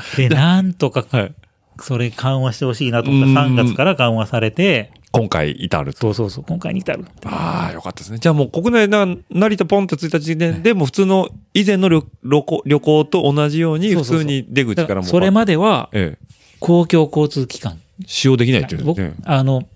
[0.00, 0.16] す。
[0.16, 1.34] で、なんとか、はい。
[1.80, 6.00] それ緩和してほしいなと思ったらうん3月から緩和されて、今回至ると。
[6.00, 7.04] そうそうそう、今回に至る。
[7.24, 8.18] ああ、よかったですね。
[8.18, 14.86] じゃあもう国内な、成田ポンと着いた時点で、もう普通の以前の旅旅行旅行と同じように、普通に出口だかもう。
[14.88, 16.24] かららそれまではええ。
[16.64, 17.78] 公共交通機関。
[18.06, 19.68] 使用できないっていうんです僕ね。、あの、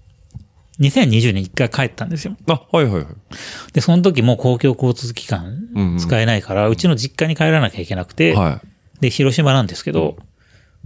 [0.81, 2.35] 2020年一回帰ったんですよ。
[2.49, 3.07] あ、はいはいはい。
[3.75, 8.63] で、その時も公共交通機関使えないから、うちの実家に帰らなきゃいけなくて、は
[9.01, 10.17] で、広島なんですけど、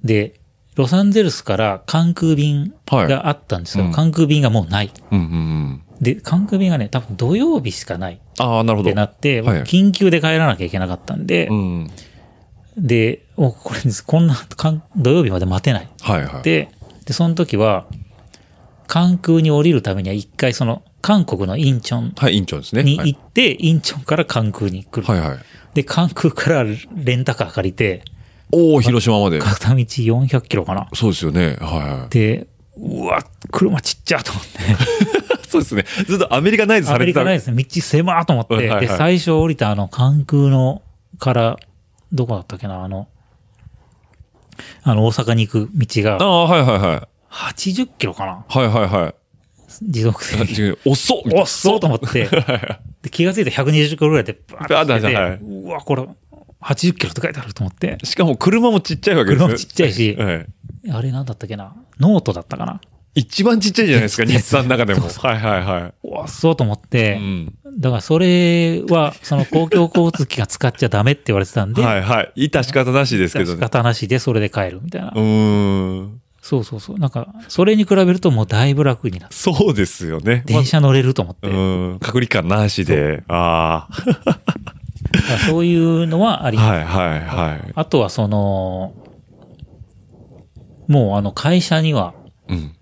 [0.02, 0.40] で、
[0.74, 4.86] ロサンゼルスから関空便があったんですけど、はいうん関空便がもうない。
[4.86, 4.90] い。
[5.12, 5.82] うんうんうん。
[6.00, 8.90] で、関空便がね、多分土曜日しかないっああ、なるほど。
[8.90, 11.90] てなって、はい緊急で帰らなきゃいけなかったんで、うん。
[12.76, 15.88] で、お、これ、こんな、かん土曜日まで待てない。
[16.00, 16.42] はいはい。
[16.42, 16.68] で、
[17.04, 17.86] で、その時は、
[18.86, 22.84] 関空に降りるためには一回その、韓国のインチョンはい、委員長ですね。
[22.84, 25.06] にはい行って、インチョンから関空に来る。
[25.06, 25.38] はいはい。
[25.74, 28.04] で、関空からレンタカー借りて、
[28.52, 29.38] おお広島まで。
[29.38, 30.88] 片道400キロかな。
[30.94, 31.56] そうですよね。
[31.60, 32.10] はいはい。
[32.10, 34.58] で、うわ、車ちっちゃと思って。
[35.48, 35.84] そうですね。
[36.06, 37.06] ずっとアメリカナイズアメ。
[37.06, 37.62] リカないですね。
[37.62, 38.54] 道狭ーと思って。
[38.54, 40.82] はいはいで、最初降りたあの、関空の、
[41.18, 41.58] から、
[42.12, 43.08] どこだったっけな、あの、
[44.82, 47.08] あの、大阪に行く道あが、あ、はいはいはい。
[47.30, 48.44] 80キロかな。
[48.46, 49.14] はいはいはい。
[49.82, 50.62] 持続あ性。
[50.62, 52.28] 違 う遅っおっそうと思って。
[53.02, 55.38] で、気がついて120キロぐらいでバーッと来て。
[55.38, 56.06] て、うわ、これ、
[56.60, 57.98] 80キロって書いてあると思って。
[58.04, 59.46] しかも車もちっちゃいわけですよ。
[59.48, 60.14] 車もちっちゃいし。
[60.16, 60.46] はい。
[60.90, 61.74] あれなんだったっけな。
[61.98, 62.80] ノートだったかな
[63.14, 65.00] 一番ちっちゃいじゃないですか、 日産の中でも。
[65.02, 67.12] そうそはいはいはうわ、そうと思って、い。
[67.16, 67.54] うん。
[67.78, 72.32] だからそれは、その公共交通機関使っちゃダメって言われてたんで、はいはい。
[72.48, 73.60] 致し方なしですけど仕ね。
[73.60, 75.08] 方なしでそれで帰るみたいな。
[75.08, 76.20] うーん。
[76.40, 76.98] そうそうそう。
[76.98, 79.36] なんか、それに比べるともうだいぶ楽になった。
[79.36, 80.42] そうですよね。
[80.46, 81.46] 電車乗れると思って。
[81.48, 81.58] まう
[81.94, 81.98] ん。
[82.00, 83.22] 隔離感なしで。
[83.28, 86.50] あだからそういうのはああ。
[86.50, 86.70] ります。
[86.70, 87.72] はいはいはい。
[87.74, 88.92] あとはその、
[90.88, 92.14] もうあの会社には
[92.48, 92.72] うん。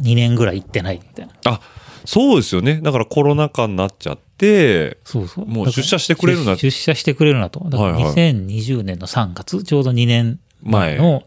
[0.00, 1.32] 2年ぐらい行ってないみたいな。
[1.44, 1.60] あ、
[2.04, 2.80] そうですよね。
[2.82, 5.46] だからコロナ禍になっちゃって、そうそう。
[5.46, 7.60] もう出社してくれるな出出社してくれるなと。
[7.68, 10.96] だからはいはい2020年の3月、ちょうど2年前。
[10.96, 11.24] の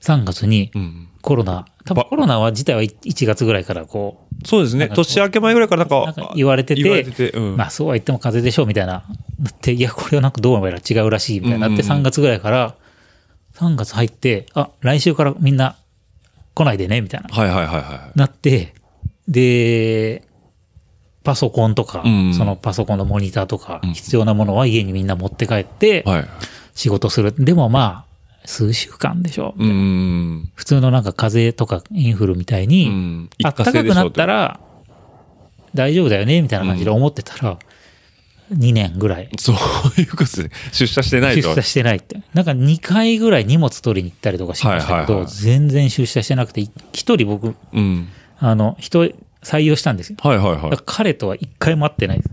[0.00, 1.06] 3月にうん。
[1.22, 4.88] コロナ、多分ばコロナは自体は1月ぐらいからこそうですね。
[4.88, 7.56] 年明け前ぐらいからなんか、言われてててて、うう、ん。
[7.58, 9.04] まあそうは言っても風邪でしょうみたいな。
[9.38, 12.74] なって、いや、これはなんかどうやら違うらしいみたいになって、うんうんうん3月ぐらいから、
[13.54, 15.76] 3月入って、あ、来週からみんな
[16.54, 17.28] 来ないでね、みたいな。
[17.28, 18.18] はいはいはいはい。
[18.18, 18.74] なって、
[19.28, 20.22] で、
[21.22, 26.28] パソコンとか、うんそのパソコンのモニターとかうん、必要なものは家にみんな持って帰って、はい。
[26.74, 27.32] 仕事する。
[27.32, 29.54] でもまあ、数週間でしょ。
[29.58, 30.50] うーん。
[30.54, 33.30] 普通のなんか風邪とかインフルみたいうに、ん。
[33.44, 34.60] あったかくなったら、
[35.74, 37.58] 大丈夫だよね、みたいな感じで思ってたら、
[38.52, 40.50] 2年ぐらいそういうことですね。
[40.72, 41.48] 出社してないと。
[41.48, 42.22] 出社してないって。
[42.34, 48.08] なんか2回ぐらい荷物取りに行ったりとかしましたけど、はいはいはい全然出社してなくて、い一人僕、うん。
[48.38, 50.18] あの、人採用したんですよ。
[50.20, 50.78] はいはいはい。
[50.84, 52.30] 彼とは一回も会ってないです。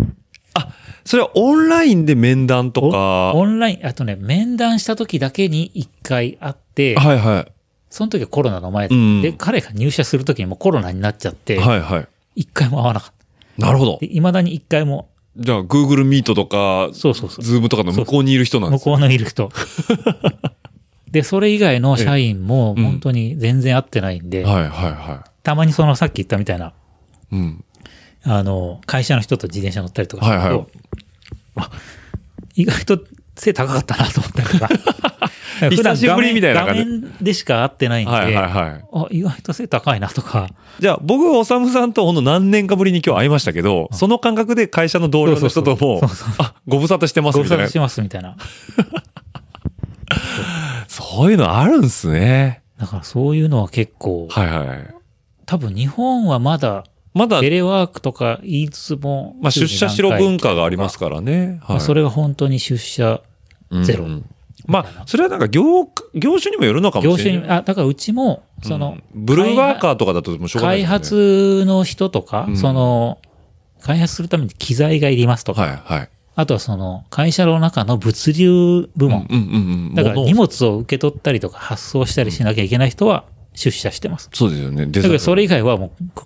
[1.06, 3.32] それはオンラインで面談とおか。
[3.34, 7.52] オンライン、あとね、面談した時だけに一回会って、はいはい。
[7.90, 12.08] その時はコロナの前で、うんで、彼が入社する時にもうコロナになっちゃって、はいはい。
[12.36, 13.14] 一回も会わなかっ
[13.58, 13.66] た。
[13.66, 14.08] なるほどで、。
[14.08, 17.46] 未だに一回も、じゃあ、Google Meet とか、そうそうそう。
[17.46, 19.52] Zoom とかの向こうにいる人なんです向こうのいる人。
[21.12, 26.74] で、それ以外の社員も本当に全然会ってないんで、はいはいはたまにそのさっき言ったみたいな、
[27.32, 27.36] い。
[27.36, 27.64] うん。
[28.24, 30.66] あの、会社の人と自転車乗ったりとかすると、はいはい
[31.60, 31.72] あ
[32.56, 33.00] 意外と
[33.36, 34.70] 背高かったなと思ったか。
[35.70, 38.86] 久しぶりみたいな画感じ面でしか会ってないんで、はいはいはい。
[38.94, 47.80] あ、意外と背高いなとか、じゃあ、僕、おさむさんとほんの何年かぶりに今日会いましたけど、その感覚で会社の同僚の人ともそうそう、あ、ご無沙汰してますみたいなご無沙汰し。
[47.80, 48.36] ますみたいな。
[50.88, 52.62] そういうのあるんすね。
[52.80, 54.94] だからそういうのは結構、はいはい。
[55.46, 56.84] 多分日本はまだ
[57.18, 61.60] まだテ、レワークとか言いつつも、まあ、出社しろ文化がありますからね。
[61.64, 61.82] はい。
[61.82, 63.22] それが本当に出社、
[63.84, 64.26] ゼロうん
[64.68, 67.42] まあ、それはなんか業、業種にもよるのかも業しれない。
[67.42, 70.86] 種に、あ、だからうちも、その、うんブルーワーカーとかだともうしょうがないね。
[70.86, 73.20] 発の人とか、うんその、
[73.82, 76.10] 開発するために機材がいりますとか、はいはい。
[76.36, 79.26] あとはその、会社の中の物流部門。
[79.30, 79.96] うんうんうん。
[79.96, 84.30] だから荷物を受け取ったりとか発送したりしなきゃいけない人は出社してます。
[84.34, 84.86] そうですよね。
[84.86, 86.26] デだからそれ以以外はもう、く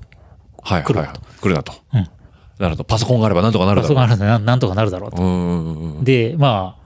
[0.64, 1.08] はいはいはい。
[1.40, 1.74] 来るなと。
[1.94, 2.00] うん。
[2.00, 2.08] な
[2.60, 2.84] るほど。
[2.84, 3.96] パソコンがあればなんとかなるだろう。
[3.96, 5.24] パソコンあるんでなんとかなるだろうと。
[5.24, 6.04] うん。
[6.04, 6.81] で、まあ、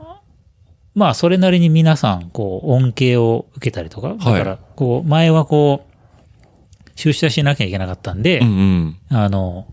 [0.96, 5.96] まあ、それなりに皆さん、こう、恩恵を受けたりとか、だから、こう、前はこう、
[6.96, 8.98] 出社しなきゃいけなかったんで、うんうん。
[9.10, 9.68] あの、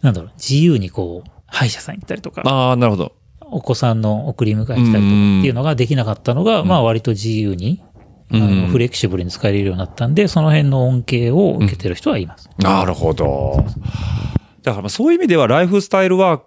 [0.00, 3.12] なんだろう、自由にこう、歯医者さん行ったりとか、ああ、なるほど。
[3.40, 7.82] お子さんの送り迎えしたりとかっていうのができなかったのが、まあ割と自由に、
[8.32, 12.48] あうんのフレキシブルに使えるようになったんで、その辺の恩恵を受けてる人はいます。
[12.58, 13.64] なるほど。
[14.62, 16.44] だからまあそういう意味ではライフスタイルワーク、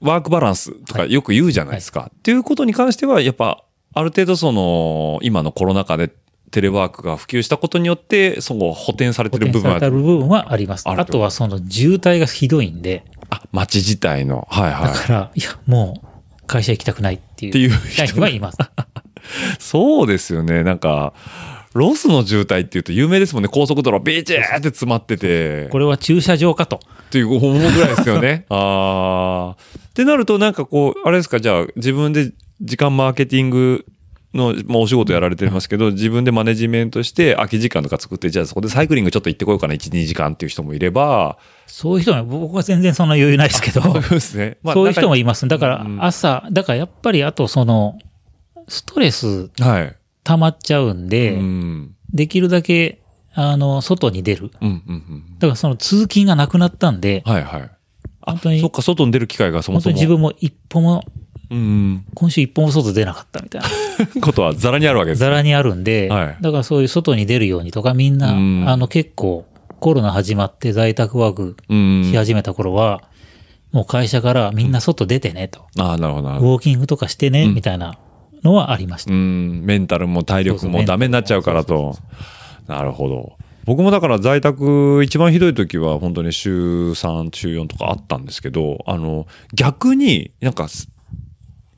[0.00, 2.10] ワークバランスとかよく言うじゃないですか。
[2.14, 6.10] っていうことに関しては、やっぱ、ある程度その、今のコロナ禍で
[6.50, 10.88] テレワークが普及したことによって、その補填されてる部分は補填された、部分はあります。
[10.88, 14.92] あるとはその渋滞がひどいんで、あ、街自体の、はいはい。
[14.92, 17.50] だから、いや、もう会社行きたくないっていう。
[17.50, 18.58] っていう社員はいます。
[19.58, 20.62] そうですよね。
[20.62, 21.14] なんか、
[21.76, 23.50] ロスの渋滞っていうと有名ですもんね。
[23.52, 25.68] 高速道路ビーチーって詰まってて。
[25.68, 26.80] これは駐車場かと。
[27.06, 28.46] っていう思うぐらいですよね。
[28.50, 29.62] ああ。
[29.88, 33.84] ってなるとなんかこう、あれですか、じゃあ自分で時間マーケティング
[34.34, 44.58] の、まあ、お仕事やられてますけど、自分でマネジメントして空き時間とか作って、じゃあそこでサイクリングちょっと行ってこようかな、1、2時間っていう人もいれば、そういう人も、僕は全然そんな余裕ないですけど、 そうですね。
[44.62, 45.46] まあそういう人もいいます。
[45.48, 47.98] だからうん朝、だからやっぱりあとその、
[48.68, 49.96] ストレスはい。
[50.26, 51.94] 溜まっちゃうんで、うん。
[52.12, 53.00] できるだけ、
[53.32, 54.50] あの、外に出る。
[54.60, 55.24] うん、うん、うん。
[55.38, 57.70] だからその通勤がなくなったんで、はい、はい。
[58.22, 59.94] あ、本当にそっか、外に出る機会がそも本当そも。
[59.94, 61.04] に自分も一歩も、
[61.48, 62.04] うん。
[62.14, 63.68] 今週一歩も外出なかったみたいな。
[64.20, 65.20] ことはザラにあるわけです。
[65.20, 69.46] ざらにあるんで、はいだからそういう外に出るようにとか、みんな、うんあの結構、
[69.78, 72.04] コロナ始まって在宅ワークうん。
[72.10, 73.02] し始めた頃は、
[73.70, 75.60] もう会社からみんな外出てねと。
[75.78, 76.32] ああ、なるほど、ウ。
[76.32, 77.96] ォーキングとかしてね、うんみたいな
[78.42, 79.12] のはありました。
[79.12, 81.96] うん、メンタルも体力もダメになっちゃうからと。
[82.66, 83.36] なるほど。
[83.64, 90.88] 僕もだから在宅一番ひどい時は本当に週3、週4とかあったんですけど、あの、逆になんかす、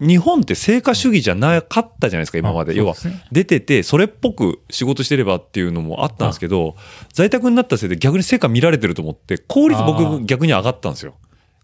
[0.00, 2.74] 日本って成果主義じゃなかったじゃないですか、今まで。
[2.74, 6.76] ですね、出てて、それっぽく仕事してればっていうのもあったんですけど、
[7.12, 11.14] 在宅になったせいで逆に成果見られてると思って、効率あ僕ー逆に上がったんですよ。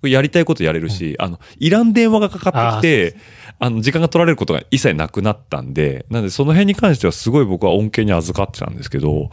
[0.02, 3.16] やりたいことやれるし、あの、いらん電話がかかってきて、
[3.58, 9.30] あの、時間が取られることが一切なくなったんで、なんでその辺に関してはすごい僕は恩恵に預かってたんですけど、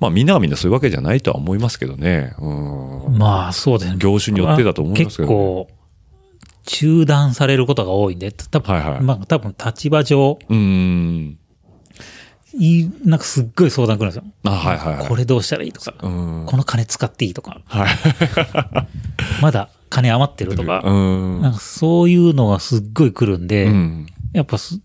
[0.00, 2.34] まあみんながみんなそういうわけじゃないとは思いますけどね。
[2.38, 3.18] うん。
[3.18, 3.96] まあ、そうですね。
[3.98, 5.68] 業種によってだと思いますけどね結構、
[6.64, 11.38] 中断されることが多いんで、多分、はいはいまあ多分立場上、うーん。
[12.58, 14.24] いい、なんかすっごい相談来るんですよ。
[14.44, 15.08] あ、はいはいはい。
[15.08, 16.46] これどうしたらいいとか、うん。
[16.46, 17.88] この金使っていいとか、はい。
[19.40, 21.42] まだ金余ってるとか、うん。
[21.42, 24.06] なんかそういうのがすっごい来るんで、うん。
[24.32, 24.80] やっぱす、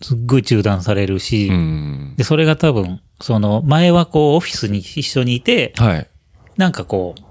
[0.00, 2.14] すっごい中断されるし、うん。
[2.16, 6.06] で、それが多分、その、前はこう、オフィスに一緒にいて、はい。
[6.56, 7.22] なんかこう、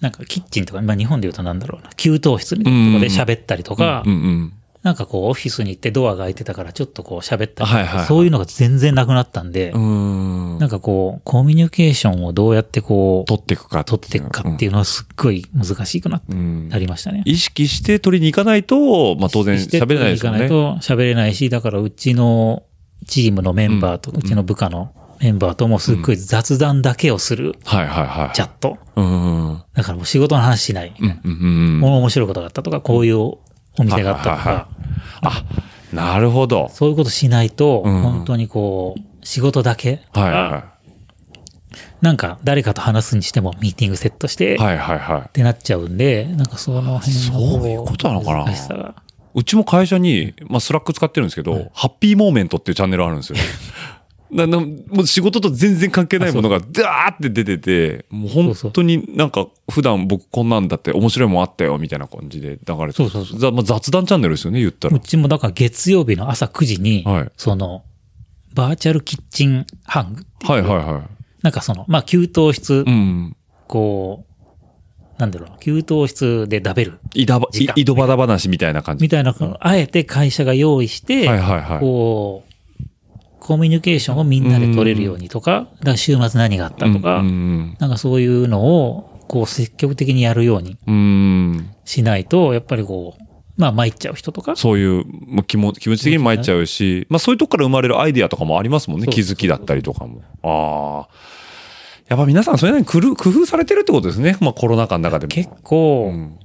[0.00, 4.52] なんかキッチンとか、まあ日本で言うとなんだろうな、給湯室ところで喋ったりとか、うんうん。
[4.82, 10.58] なんかこう、オフィスに行ってドアが開いてたからちょっとこう喋ったりとか、はいはいはいそういうのが全然なくなったんで、うん。
[10.58, 16.22] なんかこう、コミュニケーションをどうやってこう、取っていくか取っていくかっていうのはすっごい難しくな。
[16.28, 17.22] なりましたね。
[17.26, 20.38] 意識して取りに行かないと、まあ当然して喋れないですよね。
[20.38, 22.62] 行かないと喋れないし、だからうちの
[23.06, 28.34] チームのメンバーと、うんうちの部下のメンバーともすっごい雑談だけをするはいはいはい。
[28.34, 28.78] チャット。
[29.74, 30.94] だからもう仕事の話しない。
[30.98, 31.28] うんう
[31.80, 31.82] ん。
[31.82, 33.34] 面白いことがあったとか、こういう
[33.80, 34.68] お店があったとか、
[35.22, 35.44] あ、
[35.92, 36.70] なるほど。
[36.72, 40.64] そういうことしないと、うん本当にこう、仕事だけ、はいは
[42.00, 44.58] なんか誰かと話すにしてもミーティングセットして、い。
[44.58, 45.20] はいはいはい。
[45.20, 48.94] ってなっちゃうんで、なんかその辺のそういうことなのかな。
[49.32, 53.38] うちも会社に、まあ Slack 使ってるんですけど、 Happy Moment っていうチャンネルあるんですよ。
[54.32, 65.00] ななもう仕事と全然関係ないものがダーって出てて、もう本当になんか普段僕こんなんだって面白いもんあったよみたいな感じで流れてそうそうそうざまあ、雑談チャンネルですよね、言ったらう。
[65.00, 67.84] ちもだから月曜日の朝9時に、はいその、
[68.54, 71.02] Virtual Kitchen Hang っていうはいはいは
[71.42, 72.80] なんかその、まあ、給湯室い。
[72.82, 73.36] う、ん。
[73.66, 74.24] こ
[75.18, 79.02] う、なんだろうな、給湯室で食べる井戸ば井戸端話みたいな感じ。
[79.02, 81.80] みたいな、あえて会社が用意して、はいはいはい。
[81.80, 82.49] こう、
[83.50, 90.78] コミュニケーションをみんなで取れるようにとか、だから週末何があったとか、なんかそういうのを、こう積極的にやるように。
[91.84, 93.22] しないと、やっぱりこう、
[93.56, 99.08] まあ参っちゃう人とか、そういう、もう気も気持ち的に参っちゃうし、まあそういうとこから生まれるアイディアとかもありますもんね。
[99.08, 100.22] 気づきだったりとかも。
[100.44, 101.14] ああ。
[102.06, 104.36] やっぱ皆さんそれなりに工夫されてるってことですね。
[104.40, 105.28] まあコロナ禍の中でも。
[105.28, 106.38] 結構うん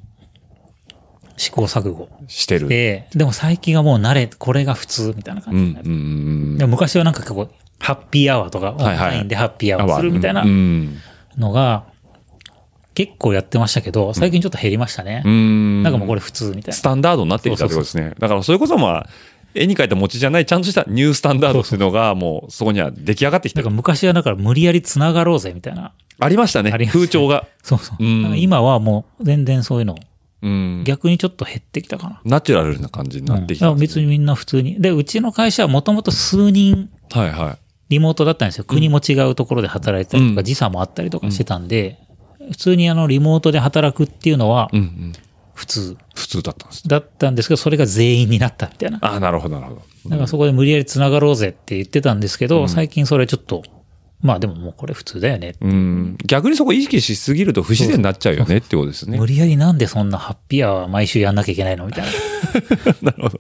[1.37, 2.67] 試行錯誤してる。
[2.67, 5.89] で、でも最近はもう慣れ、これが普通みたいな感うんじになる。
[5.89, 5.97] うんう
[6.55, 10.97] んでも昔はなんか結構、ハッピーアワーとか、オンラインでハッピーアワーするみたいなうん。
[11.37, 11.83] のが、
[12.93, 15.29] 結構やってましたけど、最近ちょっと減りましたねう。
[15.29, 15.83] ん。
[15.83, 18.13] なんかもうこれ普通みたいスタンダードになってきたってことですね。
[18.17, 19.09] だからそれこそまあ、
[19.53, 23.61] 絵に描いた餅じゃない、ちゃんとしたニュースタンダードっていうのがもうそこには出来上がってきな。
[23.63, 23.75] てるなんか。
[23.75, 25.91] 昔はだから無理やり繋がろうぜみたいな。
[26.19, 26.71] ありましたね。
[26.71, 27.45] たね風潮が。
[27.63, 28.03] そうそう。
[28.03, 29.95] うん今はもう全然そういうの、
[30.45, 30.84] うん。
[30.86, 32.21] 逆にちょっと減ってきたかな。
[32.23, 34.79] ナチュラルな感じになってきたうんん別にみんな普通に。
[34.79, 37.58] で、うちの会社はもともと数人はいはい。
[37.89, 38.63] リモートだったんですよ。
[38.63, 41.99] 国も違うところで働いてたりとか、うん時差もあったりとかしてたんで、
[42.51, 45.13] 普通にあのリモートで働くっていうのはうんうん。
[45.53, 46.88] 普通普通だったんです。
[46.88, 48.99] だったんですけど、それが全員になったみたいな。
[49.01, 50.10] ああ、なるほど、なるほど。
[50.10, 53.63] だからそこで無理やり繋がろうぜって言ってたんですけど、うん最近それちょっと、
[54.21, 55.56] まあでももうこれ普通だよね。
[55.62, 56.17] うん。
[56.25, 59.28] 逆にそこ意識しすぎると不自然になっちゃうよねってことですね無。
[59.28, 62.12] 理やりなんでそんなハッピーアワー毎週やんなきゃいけないのみたいな。
[63.04, 63.38] なるほど。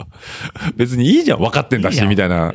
[0.75, 2.53] 別にいいじゃん、分かってんだし、いいみたいな。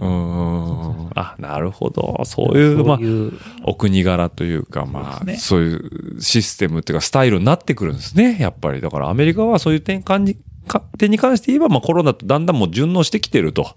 [0.00, 1.10] うん。
[1.14, 2.22] あ、なるほど。
[2.24, 3.32] そういう、う、いう
[3.64, 8.80] お国柄というか、まあ、ねそういうシステムっていうか、スタイルになってくるんですね、やっぱり。
[8.80, 10.40] だからアメリカはそういう点関に、か
[10.80, 13.76] 点に関して言えば、まあコロナとだんだんもう順応してきてると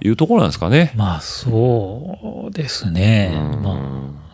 [0.00, 0.92] いうところなんですかね。
[0.96, 3.32] まあそうですね。
[3.62, 4.24] まあ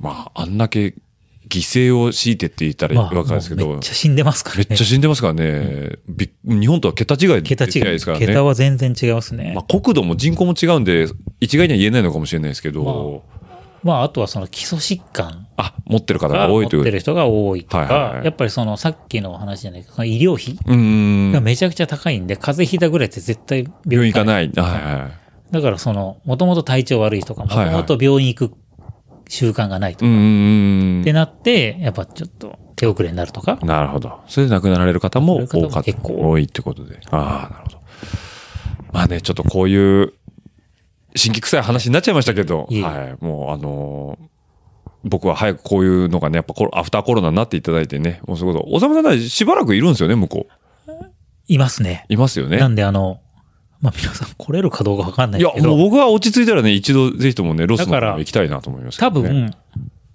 [0.00, 0.94] まあ、あんだけ
[1.48, 1.58] 犠
[1.90, 4.66] 牲を強いてって言ったらまあ、わかるんですけど、もうめっちゃ死んでますからね。
[4.70, 5.98] めっちゃ死んでますからね。
[6.08, 8.26] び日本とは桁違い桁違いですからね。
[8.26, 9.52] 桁は全然違いますね。
[9.54, 11.08] まあ、国土も人口も違うんで、
[11.40, 13.24] 一概には言えないのかもしれないですけど、
[13.82, 16.80] まあ、あとはその基礎疾患あ、持ってる方がが多いという。
[16.80, 20.58] 持ってる人が多いとはいはいはい、かやっぱりそのさっきの話じゃないけど、その医療費。
[21.32, 24.24] がめちゃくちゃ高いんで、風邪ひいたぐらいって絶対病院行かい。
[24.26, 24.50] ない。
[24.64, 25.52] はいはい。
[25.52, 28.54] だからその、もともと体調悪い人が、もともと病院行く
[29.28, 34.20] 習慣がないとか、うんうんうんってなって、やっぱちょっと手遅れになるとか、なるほど。
[34.26, 35.94] それで亡くなられる方も多かった。
[36.02, 37.00] 多いってことで。
[37.10, 37.80] ああ、なるほど。
[38.92, 40.12] まあね、ちょっとこういう、
[41.16, 43.24] 新規臭い話になっちゃいましたけど、はい。
[43.24, 44.30] もうあのー
[45.04, 48.70] 僕は早くこういうのがね、やっぱコロアフターコロナになっていただいてね、もうそういうこと。
[48.70, 51.04] おさむさんはしばらくいるんですよね、向こう。
[51.48, 52.04] いますね。
[52.08, 52.58] いますよね。
[52.58, 53.20] なんであの、
[53.80, 59.54] まあ皆さん来れるかどうかわかんないいや、もう僕は落ち着いたらね、一度ぜひともね、ロスの方行きたいなと思いますけ多どね、分、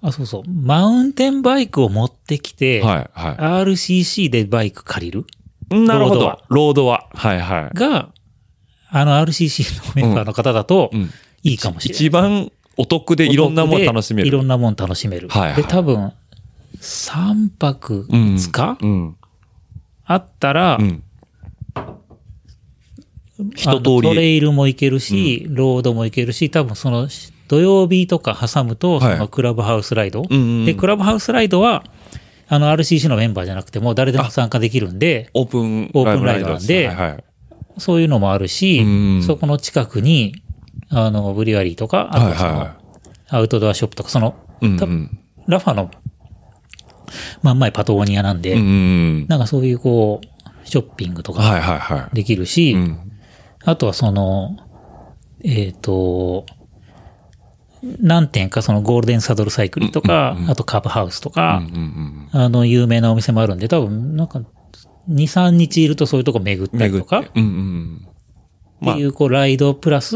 [0.01, 0.43] あ、そうそう。
[0.47, 5.25] マウンテンバイクを持ってきて、はい、は RCC でバイク借りる？
[5.71, 5.79] い。
[5.79, 6.39] なるほど。
[6.49, 7.09] ロードは。
[7.13, 7.77] はい、はい。
[7.77, 8.09] が、
[8.89, 11.09] あの RCC のメンバーの方だとうん。
[11.45, 12.05] いいかもしれない。
[12.05, 14.27] 一番お得でいろんなもの楽しめる。
[14.27, 15.29] いろんなもん楽しめる。
[15.29, 16.11] はいはいで、多分、
[16.79, 19.15] 3泊うん5日、うん。
[20.05, 21.03] あったら、うん。
[23.55, 27.07] 一通りトレイルも行けるし、ロードも行けるし、多分その
[27.47, 30.23] 土曜日とか挟むと、はいそのクラブハウスライド。
[30.29, 31.83] うんうんで、クラブハウスライドは、
[32.47, 37.23] あの RCC のメンバーじゃなくても誰でも参加できるんで、オープンオープンライドなんではいはい。
[37.77, 40.35] そういうのもあるし、うんそこの近くに、
[40.97, 42.75] あの、ブリュワリーとか、あとその、はいは
[43.27, 45.19] アウトドアショップとか、その、多うんうん。
[45.47, 45.91] ラファの、
[47.41, 49.27] まんまいパトゴニアなんで、うんうん。
[49.27, 52.75] なんかそういうこう、ショッピングとかはいはいはできるし、い。
[52.75, 53.11] うん。
[53.65, 54.57] あとはその、
[55.43, 56.45] えっ、と、
[57.99, 64.39] 何店かそのゴールデンサドルサイクルとか、あとカブハウスとか、うんうんあの、有名なお店もあるんで、多分、なんか、
[65.09, 68.93] 2、3日いるとそういうとこ巡ったりとか、っうんうん。
[68.93, 70.15] ていう、こう、ライドプラス、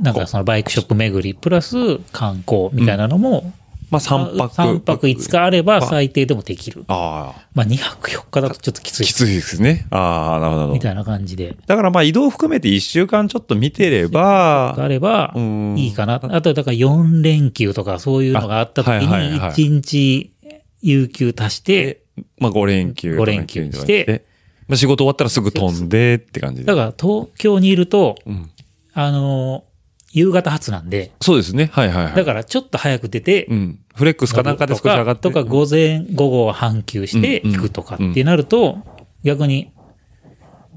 [0.00, 3.52] なんかそのバイクショップ巡り、プラス観光みたいなのも、
[3.90, 4.54] まあ3泊。
[4.54, 6.84] 3泊5日あれば最低でもできる。
[6.88, 7.42] ああ。
[7.54, 9.12] まあ2泊4日だとちょっときついき。
[9.12, 9.86] ついですね。
[9.90, 10.72] ああ、なるほど。
[10.72, 11.56] みたいな感じで。
[11.66, 16.20] だからまあ移動含めて1週間ちょっと見てれば、あればうんいいかな。
[16.22, 20.32] あとだから4連休とかそういうのがあった時にはい1日
[20.80, 22.02] 有給足して、
[22.38, 24.24] まあ5連休とか5連休して、
[24.66, 26.66] まあ仕事終わったらすぐ飛んでって感じで。
[26.66, 28.50] だから東京にいると、うん
[28.94, 29.73] あのー
[30.14, 31.70] 夕方発なんで、そうですね。
[31.72, 32.14] はいはいはい。
[32.14, 33.80] だからちょっと早く出て、うん。
[33.96, 35.22] フレックスかなんかで少し上がって。
[35.22, 38.78] とか、午前、午後半休して行くとかってなると、
[39.24, 39.72] 逆に、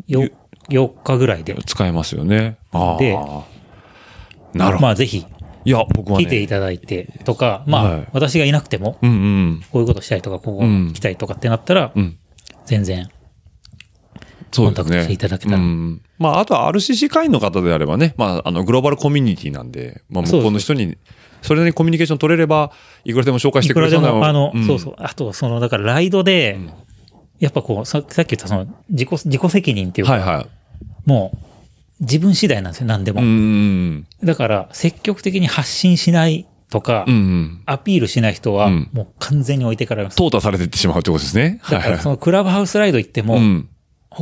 [0.07, 0.23] よ、
[0.69, 1.55] 4日ぐらいで。
[1.67, 2.57] 使えますよね。
[2.71, 2.97] ああ。
[2.97, 3.15] で
[4.53, 4.87] なるほど。
[4.87, 5.23] まあぜひ
[5.65, 6.25] いや、僕はね。
[6.25, 9.63] 来ていただいてとか、まあはい私がいなくても、うんうん。
[9.71, 12.17] こういうことしたいとか、ここうん来たいとかってなったら、うん。
[12.65, 13.07] 全然、
[14.51, 14.83] そうですね。
[14.83, 16.01] コンタクトしていただけたらうん。
[16.19, 20.97] まあ、あとは RCC 会員の方であればね、まあ、あの、グローバルコミュニティなんで、まあ、向こうの人に、
[21.41, 22.71] それなりにコミュニケーション取れれば、
[23.05, 24.95] いくらでも紹介していくれそうなも、あの、んそうそう。
[24.97, 26.71] あと、その、だからライドで、ん
[27.39, 30.47] やっぱこう、ささっき言ったその、自己、自己責任っていうか、はいはい。
[31.05, 31.37] もう、
[31.99, 33.21] 自分次第なんですよ、何でも。
[34.23, 37.13] だから、積極的に発信しないとか、うん。
[37.13, 37.61] うんうん。
[37.65, 40.17] アピールしない人は、うんもう完全に置いてかれます。
[40.17, 41.61] 淘汰されていってしまうってことですね。
[41.69, 43.69] だから、そのクラブハウスライド行っても、うん。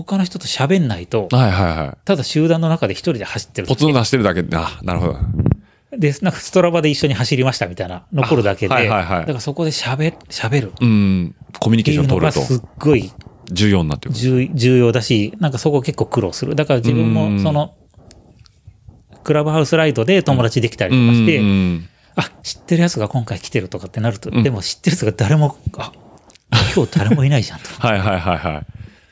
[0.04, 1.98] 他の人と喋んないと、はいはいはい。
[2.04, 5.20] ただ集団の中で一人で走ってるポツンとしてるだけで、あ、なるほど。
[5.98, 11.36] で、なんかストラバで一緒に走りましたみたいな、残るだけで、あはいはいはいだからそこで喋、喋るっうん。
[11.60, 13.12] コミュニケてーション取るいうのがすっとごい
[13.52, 14.18] 重要になってくる。
[14.20, 16.56] 重重要だし、なんかそこ結構苦労する。
[16.56, 17.76] だから自分うんもその、
[19.24, 21.41] クラブハウスライドで友達できたりとかして、
[22.18, 25.91] あ、知ってるやつが今回来てるとかってなると、うんでも知ってるやつが誰も、あ、
[26.76, 27.70] 今日誰もいないじゃんと。
[27.70, 28.66] っ はいはいはいはい。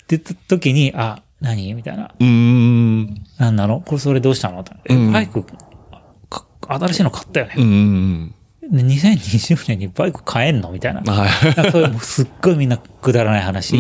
[0.08, 1.74] て言った時に、あ、何？
[1.74, 2.14] みたいな。
[2.20, 3.24] うーん。
[3.38, 3.82] 何なの？
[3.82, 4.64] これそれどうしたの？
[4.86, 7.54] え、うんバイク、か新しいの買ったよね。
[7.58, 8.36] うんうん
[8.72, 10.72] で2020年にバイク買えんの？
[10.72, 11.02] みたいな。
[11.02, 11.08] うん。
[11.08, 11.72] はい。
[11.72, 13.78] そういうすっごいみんなくだらない話。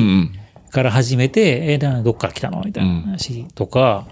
[0.72, 2.62] から始めて、え、などっから来たの？
[2.64, 4.06] みたいな話とか。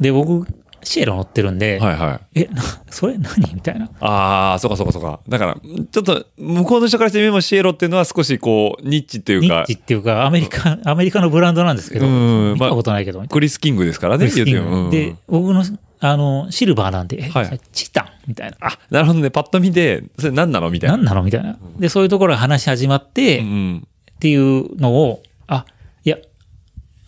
[0.00, 0.46] で、僕、
[0.86, 2.42] シエロ乗ってるんで、はいはい。
[2.42, 3.90] え、な、それ何みたいな。
[3.98, 5.18] ああ、そうかそうかそうか。
[5.28, 5.56] だから、
[5.90, 15.64] ちょっと、向こうの人からしてみてもシエロっていうのは少しこう、ニッチっていうかニッチ、っていうか、アメリカ、アメリカのブランドなんですけど、うん見たことないけど、みたいクリス・キングですからなね、言うてで、僕の、
[15.98, 18.56] あの、シルバーなんで、え、はいチタンみたいな。
[18.60, 19.30] あ、なるほどね。
[19.30, 20.96] パッと見て、それ何なのみたいな。
[20.96, 21.58] 何なのみたいな。
[21.80, 23.88] で、そういうところが話し始まって、っうんうん。
[24.20, 25.64] ていうのを、あ、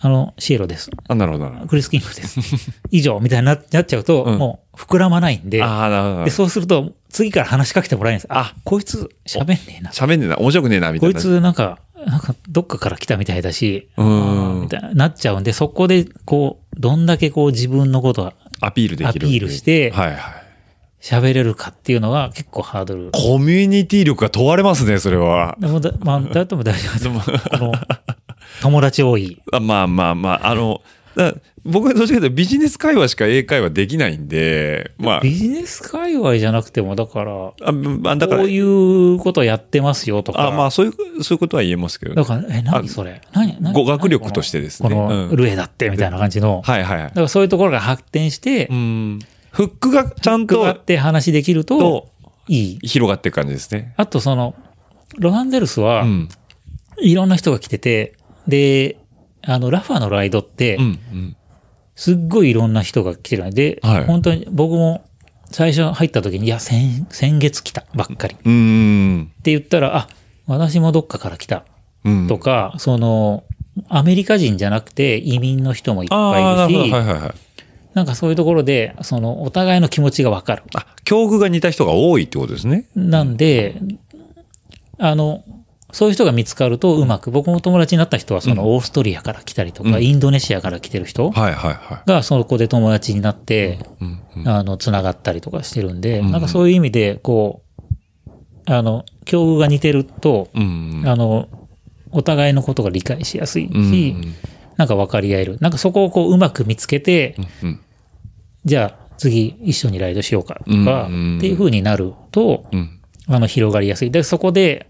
[0.00, 0.90] あの、シエロです。
[1.08, 1.68] あ、なるほどなるほど。
[1.68, 2.40] クリス・キングです。
[2.90, 8.26] 以上、みたいにななっちゃうと、うんもう膨らまないんで、ああ、なるほどなで、そうすると、次から話しかけてもらえないんです。
[8.30, 9.96] あ、こいつ喋んねえなど。。
[9.96, 10.36] 喋んねえな。
[10.36, 11.20] 面白くねえな、みたこいいな。
[11.20, 19.26] つなんか、なんかどっかから来たみたいだし、うんみたいな、なっちゃうんで、そこで、こう、どんだけこう自分のことをアピールできる。
[19.26, 20.18] アピールしてはいはい。
[21.00, 23.10] 喋れるかっていうのが結構ハードル。
[23.12, 25.56] コミュニティ力が問われますね、それは。
[25.60, 27.48] でもだ、まあ、だっても大丈夫です。
[27.50, 27.72] この、
[28.62, 29.40] 友達多い。
[29.52, 30.82] あまあまあまあ、あの、
[31.16, 31.34] だ
[31.64, 40.46] 僕はどっちかというとビジネス会話しか英会話できないんで、まあ、ビジネス界隈じゃなくても、だから、こあまあだからう、いうことやってますよとか。
[40.48, 40.88] あまあそうい
[41.18, 42.14] う、そういうことは言えますけど。
[42.14, 43.20] だから、え、何それ？
[43.32, 43.74] 何何？
[43.74, 46.62] 語学力としてですねこの、ルエだって、みたいな感じの。
[46.64, 49.18] はいはいだからそういうところが発展してう、ん。
[49.50, 52.08] フックがちゃんとがあって話できるとと、
[52.46, 52.78] いい。
[52.86, 53.92] 広がっていく感じですね。
[53.96, 54.54] あとその、
[55.18, 56.28] ロサンゼルスはう、ん。
[57.00, 58.14] いろんな人が来てて、
[58.48, 58.98] で、
[59.42, 60.82] あの、ラファのライドってう、ん。
[60.82, 60.86] う
[61.16, 61.36] ん。
[61.94, 65.04] すっごいいろんな人が来てるので、はい本当に僕も、
[65.50, 68.34] 最初入った時に、いや、先、先月来たばっかり。
[68.34, 68.36] っ。
[69.42, 70.08] て言ったら、あ、
[70.46, 71.64] 私もどっかから来た。
[72.04, 72.26] うん。
[72.28, 73.44] とか、その、
[73.88, 76.08] アメリカ人じゃなくて移民の人もいっ。
[76.08, 77.34] ぱいいるし、はいはいはい。
[77.94, 80.62] なんかそういうところで、その、お互いの気持ちがわかる。
[80.74, 82.84] あ、境遇が似た人が多いってことですね。
[82.94, 83.80] なんで、
[84.98, 85.42] あの、
[85.90, 93.78] そういう人が見つかるとうまく、僕も友達になった人はそのオーストリアから来たりとか、うんインドネシアから来てる人はいはいはがそこで友達になって。
[94.44, 97.62] あの、つながったりとかしてるんで、うんなんかそういう意味で、こ
[98.26, 98.32] う、
[98.66, 100.48] あの、境遇が似てると。
[100.54, 101.48] あの、
[102.12, 104.16] お互いのことが理解しやすいし、
[104.76, 105.58] なんか分かり合える。
[105.60, 107.80] なんかそこをこううまく見つけて、うん
[108.64, 113.00] じゃあ次一緒にライドしようかとか、っていう風になると、うん。
[113.26, 114.10] あの、広がりやすい。
[114.10, 114.87] で、そこで、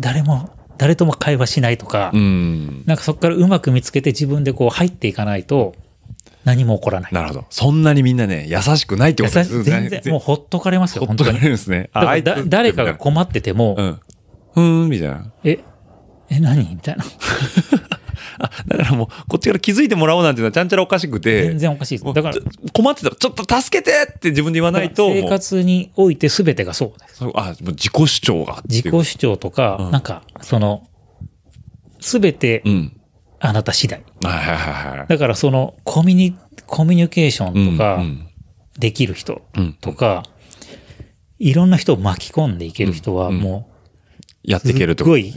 [0.00, 2.84] 誰も、誰とも会話しないとか、うん。
[2.86, 5.74] なんかそこからうまく見つけて自分でこう入っていかないと、
[6.44, 7.12] 何も起こらない。
[7.12, 7.44] なるほど。
[7.50, 11.32] そんなにみんなね、優しくないってこと優しです全然、もうほっとかれますよ、ほっとか。
[11.32, 11.90] れるんですね。
[11.92, 14.00] あだ誰かが困ってても、うん。
[14.54, 15.32] ふーん、みたいな。
[15.44, 15.58] え、
[16.30, 16.68] え、何？
[16.68, 17.04] みたいな。
[18.38, 21.44] あ、だからもう、こっちから気づいてもらおうなんていうのはちゃんちゃらおかしくて。
[21.44, 22.14] 全然おかしいです。
[22.14, 22.34] だから
[22.72, 25.08] 困ってたら、ちょっと助けてって自分で言わないと。
[25.12, 27.24] 生活において全てがそうです。
[27.24, 28.62] あ、もう自己主張が。
[28.68, 30.86] 自己主張とか、うんなんか、その、
[32.00, 32.92] 全てうん。
[33.40, 34.02] あなた次第。
[34.24, 35.06] はいはいはいはい。
[35.08, 36.36] だからその、コミュニ、
[36.66, 38.24] コミュニケーションとかうんうん
[38.78, 40.22] できる人うんとか、
[41.40, 43.68] いろんな人を巻き込んでいける人はうんも
[44.42, 45.34] やっう、ていけるとすっごい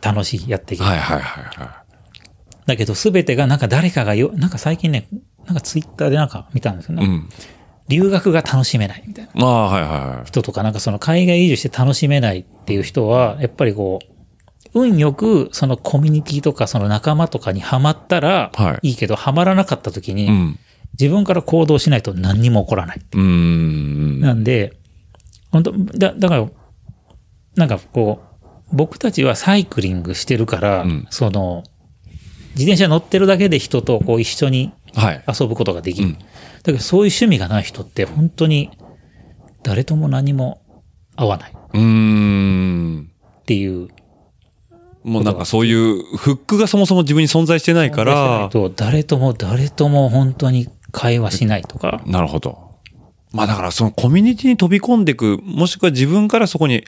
[0.00, 0.90] 楽しい、やっていける。
[0.90, 1.84] はいはいはいは
[2.68, 5.08] だけど全てがなんか誰かがよ、なんか最近ね、
[5.46, 7.00] なんかツイッターでなんか見たんですよい。
[7.00, 7.06] ね。
[7.06, 7.28] うん。
[7.88, 10.26] 留学が楽しめないみたいなああ、はいはいはい。
[10.26, 14.00] 人とか、なんかその海外移住して楽しめないっていう人は、やっぱりこ
[14.74, 20.58] う、運よくそのコミュニティとかその仲間とかにはまったらはいいいけど、はまらなかった時に、うん。
[21.00, 23.00] 自分から行動しないと何にも起こらない。
[23.14, 24.74] なんで、
[25.50, 26.48] 本当だ、だから、
[27.56, 28.28] なんかこう、
[28.72, 31.64] 僕たちはサイクリングしてるから、うんその、
[32.58, 35.24] 自転車乗ってるだけで人とこう一緒にはい。
[35.40, 36.08] 遊ぶことができる。
[36.08, 36.18] うん
[36.64, 38.70] だけどそういう趣味がない人って本当に
[39.62, 40.60] 誰とも何も
[41.16, 43.10] 合わないっうーん。
[43.46, 43.88] ていう。
[45.04, 52.02] もうなんかそういうフックがそもそも自分に存在してないから、と誰とも誰とも本当に会話しないとか。
[52.06, 52.68] なるほど。
[53.32, 56.84] まあだからそのコミュニティに飛び込んでいく、もしくは自分からそこに、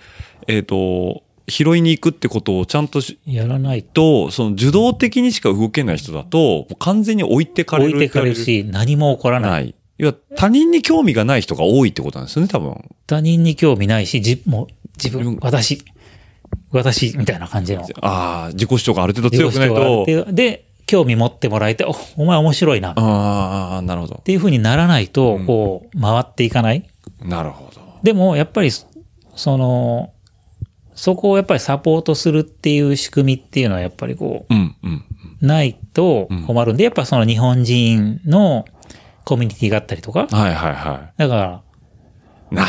[0.49, 7.91] えっ、と、拾いに行くってことをちゃんとしやらないとと、その受動的にしか動けない人だと、完全に置いてかれる。
[7.91, 9.51] 置いてかれるし、何も起こらない。
[9.51, 9.75] ない。
[9.99, 12.83] いや、他人に興味がない人が多いってことなんですよね、多分。
[13.07, 14.67] 他人に興味ないし、じもう
[14.97, 15.85] 自自分分、私、
[16.73, 17.85] 私、みたいな感じの。
[18.01, 20.07] ああ、自己主張がある程度強くないと。
[20.33, 22.91] で、興味持ってもらえて、お、お前面白いな。
[22.91, 24.15] っああ、なるほど。
[24.25, 26.89] ていう風にならないとうん、こう、回っていかない。
[27.23, 27.81] なるほど。
[28.03, 30.13] でも、やっぱり、その、
[31.01, 35.05] そこをやっぱりサポートするっていう仕組みっていうのはやっぱりこうん、うん。
[35.41, 38.67] う、ないとうん困るんで、やっぱその日本人の
[39.25, 41.63] コミュニティがあったりとか、はいはいはだから、
[42.53, 42.55] い。
[42.55, 42.67] なあ。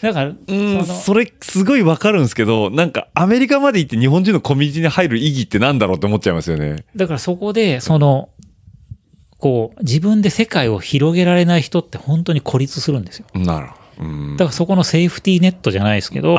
[0.00, 6.86] だから、うん、それすごいわかるんですけど、なんかアメリカまで行って日本人のコミュニティに入る意義ってなんだろうって思っちゃいますよね。
[6.96, 8.30] だからそこで、その、
[9.36, 13.26] こう、自分で世界を広げられない人って本当に孤立するんですよ。
[13.34, 13.80] なるほど。
[13.98, 16.34] うんだからそこのセーフティーネットじゃないですけど、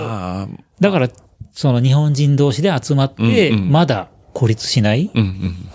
[0.80, 1.10] だから、
[1.52, 5.12] その日本人同士で集まって、まだ孤立しない。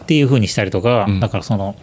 [0.03, 1.77] っていう風にしたりとか、うんだからその、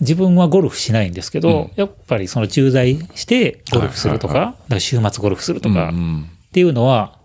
[0.00, 7.18] 自分はゴルフしないんですけど、うんやっぱりその駐在してゴルフするとか、週末ゴルフするとか、っていうのは、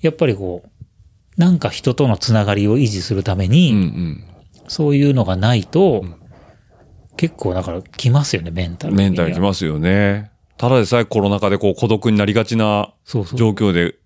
[0.00, 4.18] やっぱりこう、なんか人とのつながりを維持するために、
[4.68, 6.20] そういうのがないと、ん
[7.16, 8.94] 結構だから来ますよね、メンタル。
[8.94, 10.30] メンタルきますよね。
[10.56, 12.94] ただでさえコロナ禍でこう孤独になりがちな。
[13.04, 13.96] 状況で、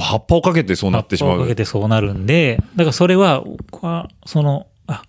[0.00, 1.30] 葉っぱをかけてそうなってしまう。
[1.32, 3.44] 葉っぱをかけてそうなるんで、だからそれは、
[4.26, 5.02] その、あ、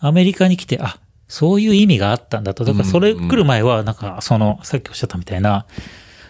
[0.00, 2.64] アメリカに来て、あ、そういう意味があったんだと。
[2.64, 5.66] だからそれ来る前は、なんか、その、さっきおっしゃったみたいな、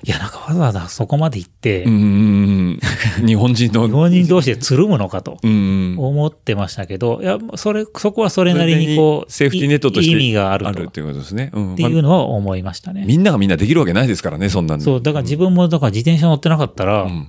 [0.04, 1.84] いや、なんかわざわざそこまで行って。
[1.86, 3.86] 日本人の。
[3.86, 5.38] 日本人同士でつるむのかと。
[5.42, 11.50] 思ってましたけど、いや、それ、そこはそれなりにこう、セーフティーネットとしてい意味があるあるっていうことですね。
[11.52, 11.76] うん。
[11.76, 13.04] ていうのは思いましたね。
[13.06, 17.28] みんながみんなできるわけないですからね、そんなんそう、だから自分も、だから自転車乗ってなかったら、うん。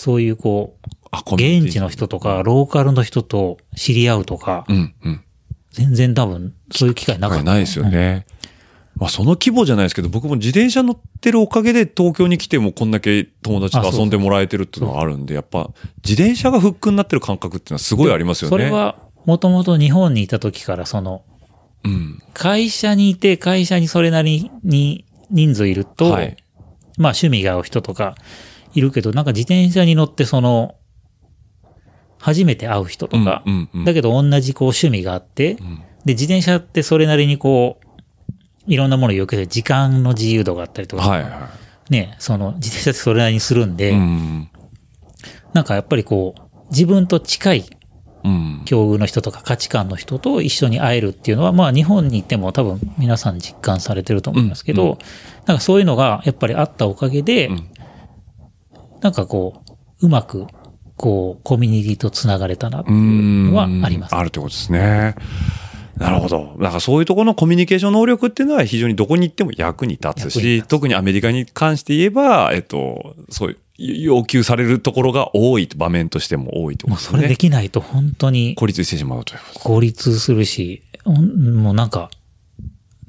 [0.00, 5.24] そういうこう、現地の人とか、ローカルの人と知り合うとか、うん、うん。
[5.72, 7.44] 全然多分、そういう機会なかった。
[7.44, 8.24] ないですよね。
[8.96, 15.68] まあその規模じゃないですけど、僕も自転車乗ってるおかげで東京に来てもこんだけ友達と遊んでもらえてるっていうのはあるんで、やっぱ
[16.02, 18.52] 自転車がフックになってる感覚っていうのはすごいありますよね。
[18.52, 18.96] それ、は、
[19.26, 21.22] もともと日本にいた時から、その、
[21.84, 22.22] うん。
[22.32, 26.36] 会社にいて、会社にそれなりに人数いると、はい
[27.00, 28.14] まあ趣味が合う人とか
[28.74, 30.76] いるけど、なんか自転車に乗ってその、
[32.18, 35.54] 初めて会う人とか、うんうんうんだけど同じこう趣味があって、
[36.04, 37.90] で、自転車ってそれなりにこう、
[38.66, 41.50] いろんなものを要求する時間の自由度があったりとか、はいは
[41.88, 43.92] ね、その自転車ってそれなりにするんで、い。
[43.92, 44.48] うん。
[45.52, 46.40] なんかやっぱりこう、
[46.70, 47.64] 自分と近い
[48.22, 48.62] うん。
[48.66, 54.98] 境遇の人とか価値観の人と一緒に会えるっていうのは、まあ日本にいても多分皆さん実感されてると思いますけど、うんうん
[55.46, 57.66] なんかそういうのがやっぱりあったおかげで、ん
[59.00, 59.62] なんかこ
[60.00, 60.46] う、うまく、
[60.96, 64.14] こう、コミュニティと繋がれたなってういうんのはあります。
[64.14, 65.14] あるってことですね。
[65.96, 66.56] なるほど。
[66.58, 73.58] だからそういうところのコミュニケーション能力っていうのは非常にどこに行っても役に立つし、役に立つ特にアメリカに関して言えば、えっと、そういう
[74.02, 77.36] 要求されるところが多い、場面としても多いってこもうそれで。
[77.36, 79.40] きないと本当に孤立してしまうという。
[79.54, 82.10] 孤立するし、もうなんか、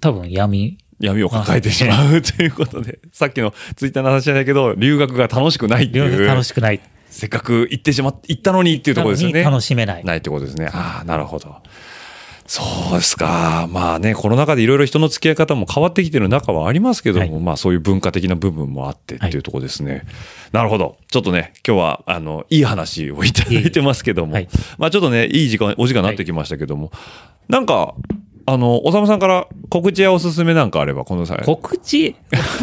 [0.02, 6.26] 多分闇、闇を抱えてしまうということで、さっきのツイッターの話じゃないけど、留学が楽しくないっていう。
[6.26, 6.80] 楽しくない。
[7.10, 9.44] せっかく行ってしまっ、行ったのにっていうところですよね。
[9.44, 10.06] 楽しめない。
[10.06, 10.70] ないってことですね。
[10.72, 11.58] ああ、なるほど。
[12.48, 13.68] そうですか。
[13.72, 20.04] まあね、コロナ禍でいろいろ人の付き合い方も変わってきてる中はありますけども、はいまあそういう文化的な部分もあってっていうところですね。
[20.52, 20.98] なるほど。
[21.10, 26.92] ちょっとね、今日は、あの、いい話をいただいてますけども、はいまあちょっとね、いい時間、お時間になってきましたけども、
[27.48, 27.96] なんか、
[28.46, 32.16] あの、おさむさんから告知やおすすめなんかあれば、この際、告知？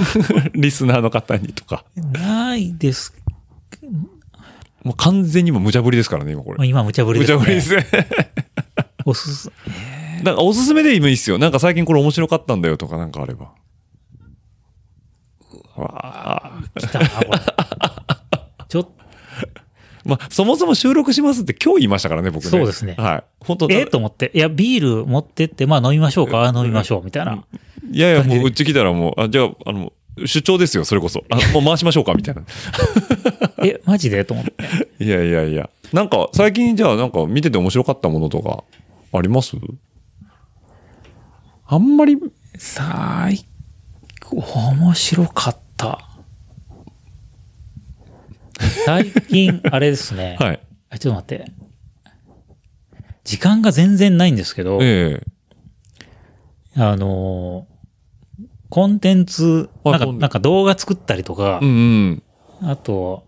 [0.54, 1.84] リスナーの方にとか。
[1.96, 3.14] ないです。
[4.82, 6.58] もう完全にもう無茶ぶりですからね、今これ。
[6.58, 7.38] まあ今無茶ぶり無です、ね。
[7.38, 8.30] 茶ぶりですね。
[9.04, 9.52] おすす、
[10.22, 11.38] なんかおすすめでもいいっすよ。
[11.38, 13.52] なんか最近これ面白かったんだよとかなんかあれば。
[15.76, 17.38] うわあ来たな、これ。
[18.68, 18.92] ちょっと、
[20.08, 22.50] まあ、そもそも収録しますって今日言いましたからね、僕ね。
[22.50, 23.24] そうですねはい。
[23.44, 24.30] 本当ええと思って。
[24.34, 27.44] いや、ビール持ってって、まあ飲みましょうか、あ飲みましょう、みたいな。
[27.92, 29.92] いやいや、もううち来たらもう、あ、じゃあ、あの、
[30.26, 31.22] 主張ですよ、それこそ。
[31.30, 32.42] あ、もう回しましょうか、みたいな。
[33.64, 34.24] え、マジで？
[34.24, 34.54] と思って。
[35.04, 35.68] いやいやいや。
[35.92, 38.64] なんか、最近じゃあ、なんか見てて面白かったものとか、
[39.12, 39.56] あります？
[41.66, 42.16] あんまり、
[42.56, 43.44] 最
[44.32, 46.07] 面白かった。
[48.84, 50.36] 最近、あれですね。
[50.40, 50.60] はい。
[50.90, 51.52] あちょっと待って。
[53.24, 55.22] 時間が全然ないんですけど、え
[56.76, 57.78] えあのー
[58.70, 61.68] コンテンツ、なんか、なんか動画作ったりとかう、ん
[62.60, 62.68] うん。
[62.68, 63.24] あと、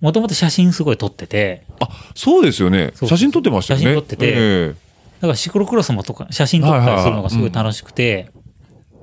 [0.00, 2.92] もともと写真すごい撮ってて、あ、そうですよね。
[2.94, 3.84] 写真撮ってましたよね。
[3.84, 4.74] 写真撮っててええだ
[5.22, 8.30] からシクロクロスもとか写真撮ったりするのがすごい楽しくて、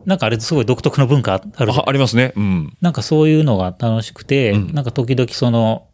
[0.08, 2.32] なんかあれすごい独特の文化あるあありますね。
[2.38, 2.78] うん。
[2.80, 4.74] なんかそういうのが楽しくて、うん。
[4.74, 5.90] なんか時々その、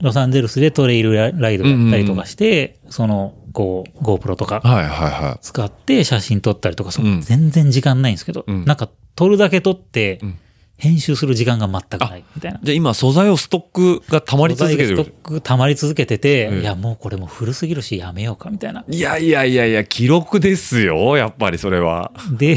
[0.00, 7.20] ロサンゼルスでトレイルライドやったりとかして、その、こう、GoPro とかはいはいは使って写真撮ったりとか、そうん。
[7.20, 8.64] 全然時間ないんですけど、うん。
[8.64, 10.38] なんか撮るだけ撮ってうん、
[10.78, 12.58] 編集する時間が全くないみたいな。
[12.58, 12.60] い。
[12.62, 15.12] じゃあ今素材をストックが溜まり続けてる素材がス。
[15.12, 18.84] トック溜まり続けてて、うんいやもうこれもう古すぎるしやめようかみたいな。
[18.88, 21.16] いやいやいやいや、記録ですよ。
[21.16, 22.12] やっぱりそれは。
[22.30, 22.56] で、い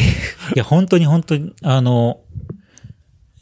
[0.56, 2.20] や本当に本当に、あの、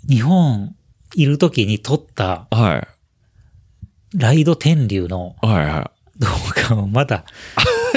[0.07, 0.75] 日本
[1.13, 4.17] いる時に撮ったはい。
[4.17, 6.27] ライド天竜のはいは動
[6.69, 7.25] 画をまだ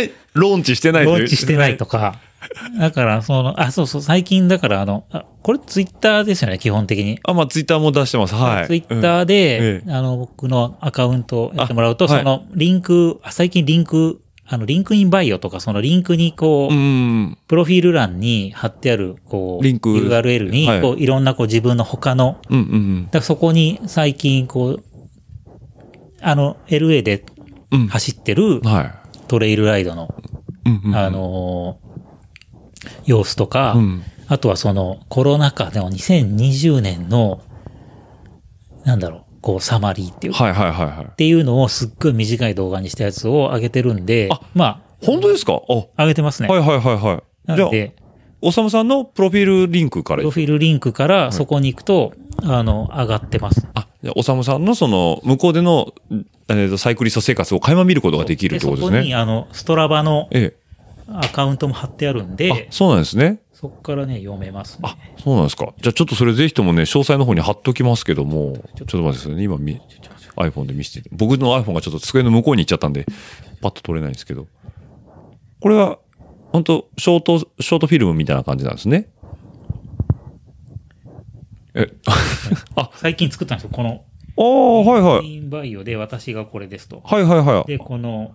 [0.00, 0.10] い。
[0.34, 2.18] ローンチしてないローンチしてないとか、
[2.78, 7.18] だから、その、あ、そうそう、最近だから、あの、あこれツイッターですよね、基本的に。
[7.24, 8.34] あ、まあツイッターも出してます。
[8.34, 8.66] はい。
[8.66, 17.38] ツイッターで、うんえあの、僕のアカウントをやってもらうと、その、リンク、あ最近リンク、あの、リンクインバイオとか、そのリンクにこう、うん。
[17.48, 24.84] プロフィール欄に貼ってある、こう、リンク URL に、はいこう、いろんなこう自分の他の、うんうんだからそこに最近こう、
[26.20, 27.24] あの、LA で
[27.70, 27.80] うん。
[27.82, 27.88] うん。
[27.88, 28.96] 走ってるは
[29.28, 30.14] トレイルライドの、
[30.66, 30.68] い。
[30.68, 30.96] うんうん。
[30.96, 31.91] あ、のー
[33.04, 34.02] 様子とか、うん。
[34.28, 37.42] あとはそのコロナ禍でも2020年の、
[38.84, 41.14] なんだろう、こうサマリーっていうか、はいはいはいはいっ。
[41.16, 45.54] ていうのをすっごい短い動画にしたやつを上げてるんであ、ま本当ですか？
[45.68, 46.48] あ、あ、上げてますね。
[46.48, 47.48] はいはいはいはい。
[47.48, 47.96] なので、
[48.40, 52.12] おさむさんのプロフィールリンクからプロフィールリンクからそこに行くと、
[52.42, 53.66] あの、上がってます。
[53.74, 55.92] あ、じゃあおさむさんのその、向こうでの、
[56.48, 59.14] えーと、サイクリスト生活を垣間見ることができるってことですそこに、ね。
[59.14, 60.56] あの、ストラバのえ
[61.20, 63.40] アカウントも貼ってあるんで、、そうなんですね。
[63.52, 65.72] そこからね、読めますねあ。、そうなんですか。
[65.80, 69.44] じゃあちょっとそれぜひともね、詳細の方に貼っときますけども、ちょっと待ってくださいね。
[69.44, 69.80] 今み、
[70.36, 71.08] iPhone で見せて。
[71.12, 73.06] 僕の iPhone がちょっと机の向こうに行っちゃったんで、
[73.60, 74.46] パッと撮れないんですけど。
[75.60, 75.98] これは、
[76.50, 79.08] 本当ショート、ショートフィルムみたいな感じなんですね。
[81.74, 81.86] え、
[82.76, 84.04] あ、最近作ったんですよ、この、
[84.36, 85.36] ああ、はいはい。
[85.36, 87.00] インバイオで私がこれですと。
[87.04, 87.70] はいはいはい。
[87.70, 88.32] で、この、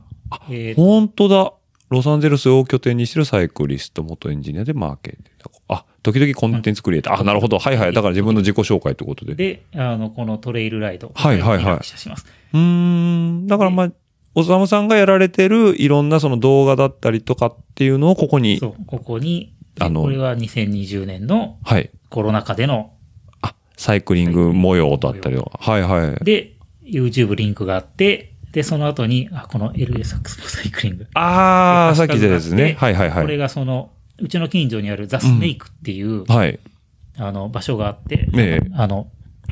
[0.49, 1.53] えーと本当だ。
[1.89, 5.57] ロサンゼルスを拠点にしてるサイクリスト、元エンジニアでマーケティング。
[5.69, 7.19] あ、時々コンテンツクリエイター。
[7.21, 7.59] あ、なるほど。
[7.59, 7.93] はいはい。
[7.93, 9.35] だから自分の自己紹介ってことで。
[9.35, 11.11] で、あの、このトレイルライド。
[11.15, 12.25] はいはいはいします。
[12.53, 13.47] うーん。
[13.47, 13.91] だからまあ、
[14.35, 21.89] おさむさんがやられてるいろんなその動画だったりとかっていうのをここに、そう、ここに、あのこれは2020年のはい。
[22.09, 22.93] コロナ禍での、
[23.41, 25.57] あ、サイクリング模様だったりとか。
[25.59, 26.25] はいはい。
[26.25, 26.53] で、
[26.85, 31.07] YouTube リンクがあって、で、その後に、あ、この LA サックスのサイクリング。
[31.13, 32.63] ああ、さっき言ったやつね。
[32.69, 33.37] ではいはいはこれい。
[33.37, 36.59] がその、うちの近所にあるザ・スネークっていう、はい。
[37.17, 39.07] あの、場所があって、ねえあの、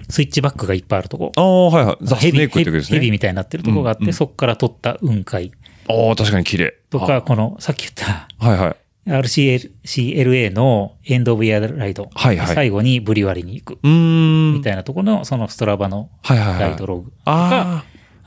[0.09, 1.31] スイッチバックがいっぱいあるとこ。
[1.35, 1.97] ああ、はいはい。
[2.01, 3.11] ザ・スネークってことですヘビヘビね。
[3.11, 5.51] みたいになってるとこがあって、うんうんそこから撮った雲海
[5.87, 6.73] ああ、確かに綺麗。
[6.89, 8.47] とか、この、さっき言った、あ。
[8.49, 8.75] はいはい。
[9.07, 12.09] RCLA のエンド・オブ・イヤーライド。
[12.13, 13.79] はいはい最後にブリワリに行く。
[13.83, 14.53] うーん。
[14.55, 16.59] みたいなところの、そのストラバのはいはいはい。
[16.61, 17.83] ライドログとか、ああ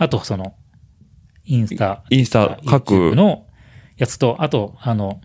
[0.06, 0.54] とその、
[1.44, 3.46] インスタ、インスタ各の
[3.96, 5.20] やつと、あと、あの、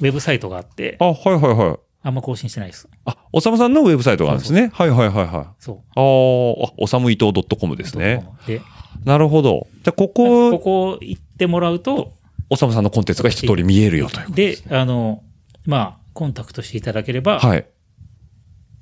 [0.00, 1.78] ウェブサイトがあってあ。、あ、はいはいはい。
[2.02, 2.88] あんま更新してないです。
[3.04, 4.70] あ、おさむさんのウェブサイトがあるんですね。
[4.72, 5.46] はいはいはいはい。
[5.58, 5.76] そう。
[5.94, 8.26] あーあ、おさむ伊藤 .com ですね。
[8.46, 8.62] で、
[9.04, 9.66] なるほど。
[9.82, 12.14] じゃあ、こここ、こ行ってもらうと、
[12.50, 14.32] おさむさんのコンテンツが一通り見えるよという。
[14.32, 15.22] で、あの、
[15.66, 17.66] まあ、コンタクトしていただければ、はい。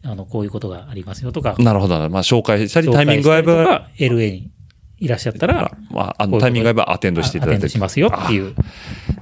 [0.05, 2.09] あの、こういうことがありますよとか、なるほどな。
[2.09, 4.51] まあ、紹介したり、タイミング合えば、か LA に
[4.99, 7.78] いらっしゃったら、まあ、あの、タイミング合えばアテンドしていただいてアテンドし。
[7.78, 8.55] ますよっていう。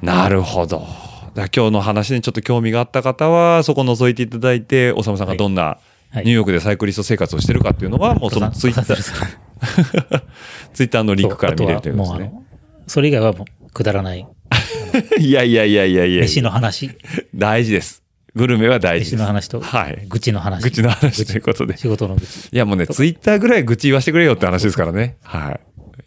[0.02, 0.86] なるほど。
[1.36, 5.78] 今日の話にちょっと興味があった方は、そこ覗いていただいて、おさむさんがどんな
[6.14, 10.22] はいニューヨークでサイクリスト生活をしてるかっていうのは、もうそのツイッター、
[10.72, 12.32] ツイッターのリンクから見れるということですね。
[12.86, 14.24] それ以外はもうくだらない。
[15.18, 16.92] いやいやいやいやいや飯の話、
[17.34, 18.03] 大事です。
[18.34, 19.14] グルメは大事です。
[19.16, 20.06] 飯の話と、はい。
[20.08, 20.62] 愚痴の話。
[20.62, 21.76] 愚痴の話ということで。
[21.76, 22.48] 仕事の愚痴。
[22.52, 25.16] いやもうね、ツイッターぐらい愚痴言わせてくれよって話ですからね。
[25.22, 25.60] はい。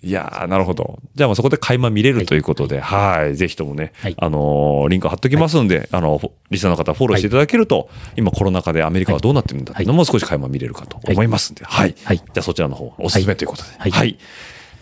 [0.04, 1.00] いやー、なるほど。
[1.16, 3.36] じゃあもうそこで垣間見れるということで、はい。
[3.36, 11.96] ぜひともね、はいあのーリンク貼っときますんで、あの、リスナーの方フォローしていただけると、今コロナ禍でアメリカはどうなってるんだっていうのも少し垣間見れるかと思いますんで、はい。
[12.04, 13.70] はいじゃあそちらの方、おすすめということで。
[13.70, 13.90] は。
[13.90, 14.18] はいい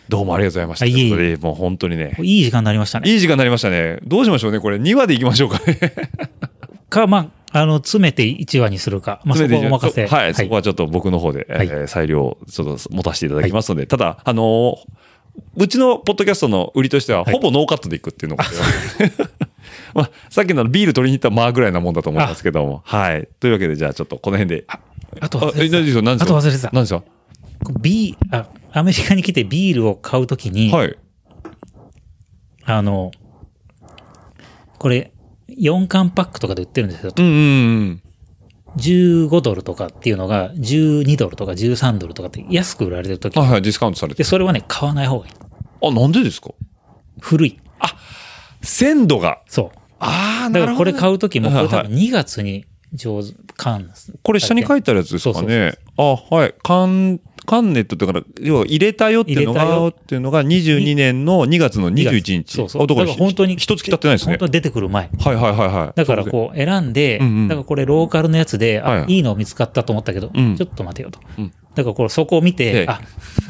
[0.07, 0.85] どうもありがとうございました。
[0.85, 3.09] はいいえいえもう本当にね、いい時間になりましたね。
[3.09, 3.97] いい時間になりましたね。
[4.03, 4.77] どうしましょうね、これ。
[4.77, 5.79] 2話でいきましょうかね。
[6.95, 9.21] か、まあ、あの、詰めて1話にするか。
[9.23, 10.07] まあ、そこはお任せ。
[10.07, 14.75] そはい、そこはちょっと僕の方で、はいえー裁量をちょっと持たせていただきますので、ただ、あのー
[15.57, 18.45] うちのポッドキャストの売りとしては、はいほぼノーカットでいくっていうのが、
[19.93, 22.81] まあ、さっきのビール取りに行ったまあぐらいなもんだと思いますけども。
[22.85, 23.27] はい。
[23.39, 24.65] というわけで、じゃあちょっとこの辺で。
[25.19, 27.03] あと忘れてたえ、何ですよ、何ですあと忘れてた何ですか
[27.81, 30.97] ビー、あ、アメリカに来てビールを買うときに、はい。
[32.65, 33.11] あの、
[34.77, 35.11] これ、
[35.60, 38.01] 4缶パックとかで売ってるんですけど、うんうんうん。
[38.78, 44.24] 15ドルとかっていうのが12ドルとか13ドルとかって安く売られてるときあ、はい、ディスカウントされてで、。
[44.26, 45.34] それはね、買わない方がいい。
[45.82, 46.51] あ、なんでですか？
[47.22, 47.60] 古い。
[48.62, 49.41] 鮮度が。
[49.47, 49.78] そう。
[49.99, 50.95] ああ、だからこれう。
[50.95, 53.89] 買うときも、これ多はい分2月に上手、缶。
[54.24, 55.78] これ下に書いてあるやつですかそうね。
[55.97, 56.53] あ、はい。
[56.64, 62.53] カン、カンネットってか、要は入れたよっていうのが、っていうのが22年の2月の21日。
[62.53, 62.83] そうそう。
[62.83, 63.55] あだから本当に。
[63.55, 64.45] 一月経ってないですね本当。
[64.47, 65.09] に出てくる前。
[65.19, 65.91] はいはいはいはい。
[65.95, 71.19] だからこう選んで、だからこれローカルのやつで、あ、はいいいの見つかったと思ったけど、うんちょっと待てよと。
[71.37, 73.01] うんだからこれそこを見ええて、あ、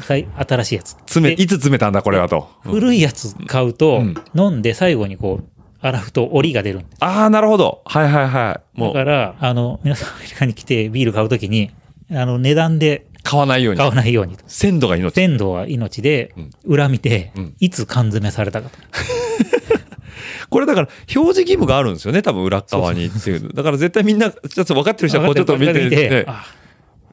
[0.08, 0.90] はい新しいやつ。
[0.90, 2.48] 詰め、でいつ詰めたんだこれはと。
[2.64, 5.44] うん古いやつ買うと、うん飲んで最後にこう、
[5.80, 6.96] 洗うと折りが出るんです。
[7.00, 7.82] ああ、なるほど。
[7.84, 8.80] はいはいはい。
[8.80, 11.70] もう、だから、あの、皆さんアメリカに来てビール買うときに、
[12.10, 13.88] あの、値段で買わないように買。
[13.88, 14.44] わないようにと。
[14.46, 15.12] 鮮度が命。
[15.12, 18.78] 鮮度は命でうん、裏見てうん、いつ缶詰されたかと。
[20.48, 23.52] これだから、表示義務があるんですよね、多分裏側にっていう。
[23.52, 26.46] だから絶対みんな、ちょっと分かってる人はこうちょっと見てて、あ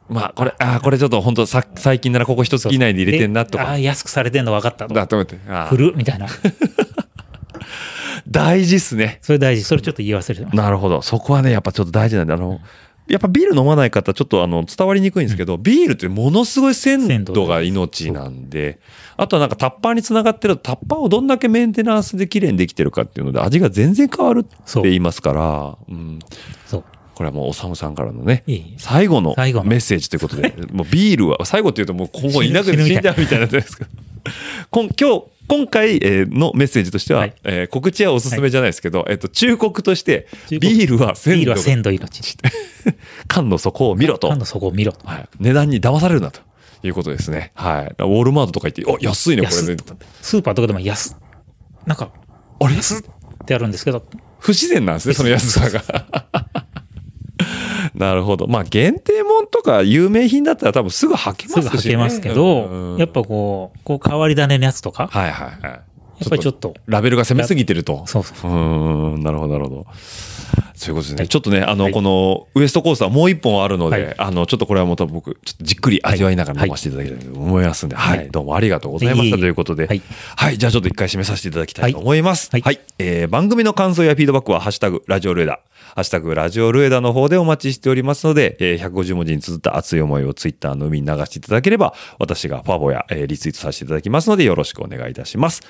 [0.07, 3.63] まあこれ、ああ、これちょっと本当さ、最近ならここ一月以内で入れてんなとか。
[3.63, 4.93] であ安くされてんの分かったと。
[4.93, 5.39] だと思って。
[5.47, 6.27] あー古っみたいな。
[8.29, 9.19] 大事っすね。
[9.21, 9.63] それ大事。
[9.63, 10.63] それちょっと言い忘れてました。
[10.63, 11.01] なるほど。
[11.01, 12.61] そこはね、やっぱちょっと大事なんで、あの、
[13.07, 18.79] やっぱビール飲まない方、ちょっとあの、伝わりにくいんですけど、ビールってものすごい鮮度が命なんで、
[19.17, 26.19] あとはなんかタッパーにつながってると、タッパーをどんだけメンテナンスで綺麗にできてるかっていうので、味が全然変わるって言いますから、うん。
[26.65, 26.83] そう。
[27.15, 33.89] これはもうおさむさんからのねいいいい、最後のメッセージということで、 もうビールは、最後って言うともう今後いなくて死んじゃうみたいになってるんですけど、
[34.71, 42.37] 今今日、今回えーのメッセージとしては、はいえー告知はおすすめじゃないですけど、えっと、忠告として、ビールは鮮度がビールは鮮度命。
[43.27, 44.29] 缶の底を見ろと。
[44.29, 45.05] 缶の底を見ろと。
[45.07, 45.29] はい。
[45.39, 46.41] 値段に騙されるなと
[46.83, 47.51] いうことですね。
[47.55, 47.85] はい。
[47.99, 49.77] ウォールマートとか行って、お、安いね、これね。
[50.21, 51.15] スーパーとかでも安。
[51.85, 52.09] なんか、
[52.59, 52.75] あれ？
[52.75, 53.03] 安っ
[53.45, 54.03] てあるんですけど、
[54.39, 55.83] 不自然なんですね、その安さが。
[57.95, 58.47] なるほど。
[58.47, 61.69] まあ、限定もんとか有名品だったら多分すぐ履けますし、ね。
[61.69, 65.61] すぐ履けますけど、うんやっぱこう、こう変わり種のやつとか、はいはいはい。
[65.63, 68.03] やっぱりちょっと、ラベルが攻めすぎてると。
[68.05, 68.51] そうそう。
[68.51, 69.87] うーん、なるほど、なるほど。
[70.75, 71.27] そういうことですね。
[71.27, 74.15] ちょっとね、あの、この、ウエストコースターもう一本あるので、はい。
[74.17, 78.29] あの、ちょっとこれはまた僕、ちょっとじっくり味わいながら飲ませていただきたいと思いますんで、はい、はい。
[78.31, 80.01] どうもありがとうございましたということで、はい。
[80.35, 82.49] はい、じゃあちょっと一回締めさせていただきたいと思います。
[82.51, 82.75] は、はい。
[82.75, 85.59] いえー番組の感想やフィードバックは、ハッシュタグ、ラジオルエダ、
[85.95, 95.61] ハッシュタグ、ラジオルエダの方でお待ちしておりますので、えー150文字に綴った熱い思いをツイッターの海に流していただければ、私がファボや、えーリツイートさせていただきますので、よろしくお願いいたします。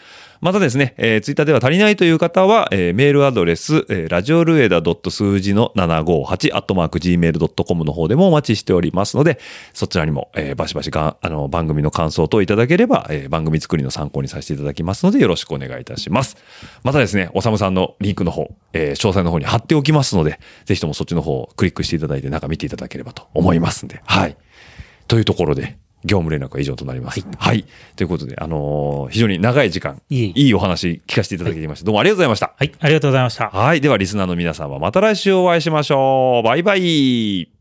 [0.42, 9.40] またですね、えー、ツイッターでは足りないという方は、えーメールアドレス、えーラジオルエダ数字の758、アットマーク gmail.com の方でもお待ちしておりますので、
[9.74, 16.38] そちらにも、えーバシバシが、あの、番組の感想等いただければ、えー番組作りの参考にさせていただきますので、よろしくお願いいたします。
[16.84, 24.38] またですね、おさむさんのリンクの方、えー詳細の方に貼っておきますので、ぜひともそっちの方をクリックしていただいて、中見ていただければと思いますんで、はい。
[25.08, 27.26] というところで、業務連絡は以上となります。
[27.38, 27.66] はい。
[27.96, 32.54] ということで、あのー非常に長い時間、いえいえいいお話聞かせていただきまして、どうもありがとうございました。
[32.58, 33.50] はい、ありがとうございました。
[33.50, 33.82] はい。
[33.82, 36.48] では、リスナーの皆さんはまた来週お会いしましょう。
[36.48, 37.53] バイバイ。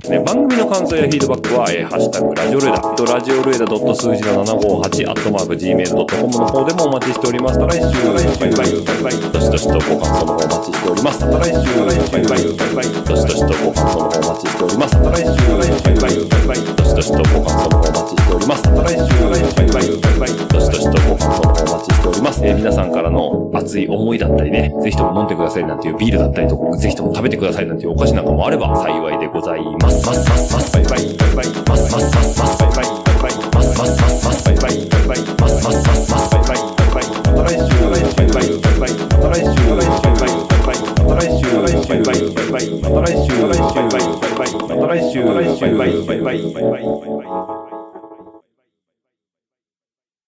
[0.00, 7.58] ね、番組の感想やフィードバックは、えーハッシュタグ、ラジオルエダ、とラジオルエダ数字の758、アットマーク、gmail.com の方でもお待ちしております。
[7.60, 11.20] た来週、バイバイ、バイバイ、どしどしとご感想の方お待ちしております。
[11.20, 14.98] た来週、バイバイ、バイバイ、どしどしとご感想の方お待ちしております。
[14.98, 18.62] た来週、バイバイ、バイバイ、どしどしとご感想の方お待ちしております。
[18.64, 22.40] た来週、バイバイ、バイバイ、どしどしとご感想の方お待ちしております。
[22.42, 29.81] えー皆さんからの熱い思いだったりね、ぜひとも飲んでくださいなんていうビールだったりとか、ぜひとも食べてくださいなんていうお菓子なんかもあれば幸いでございます。
[29.82, 46.78] ますますますバイバイバイバイますますますますバイバイバイバイますますますますバイバイバイバイますますますますバイバイバイバイまた来週バイバイバイバイまた来週バイバイバイバイまた来週バイバイバイバイまた来週バイバイバイバイまた来週バイバイバイバイバイバイバ
[47.58, 47.61] イ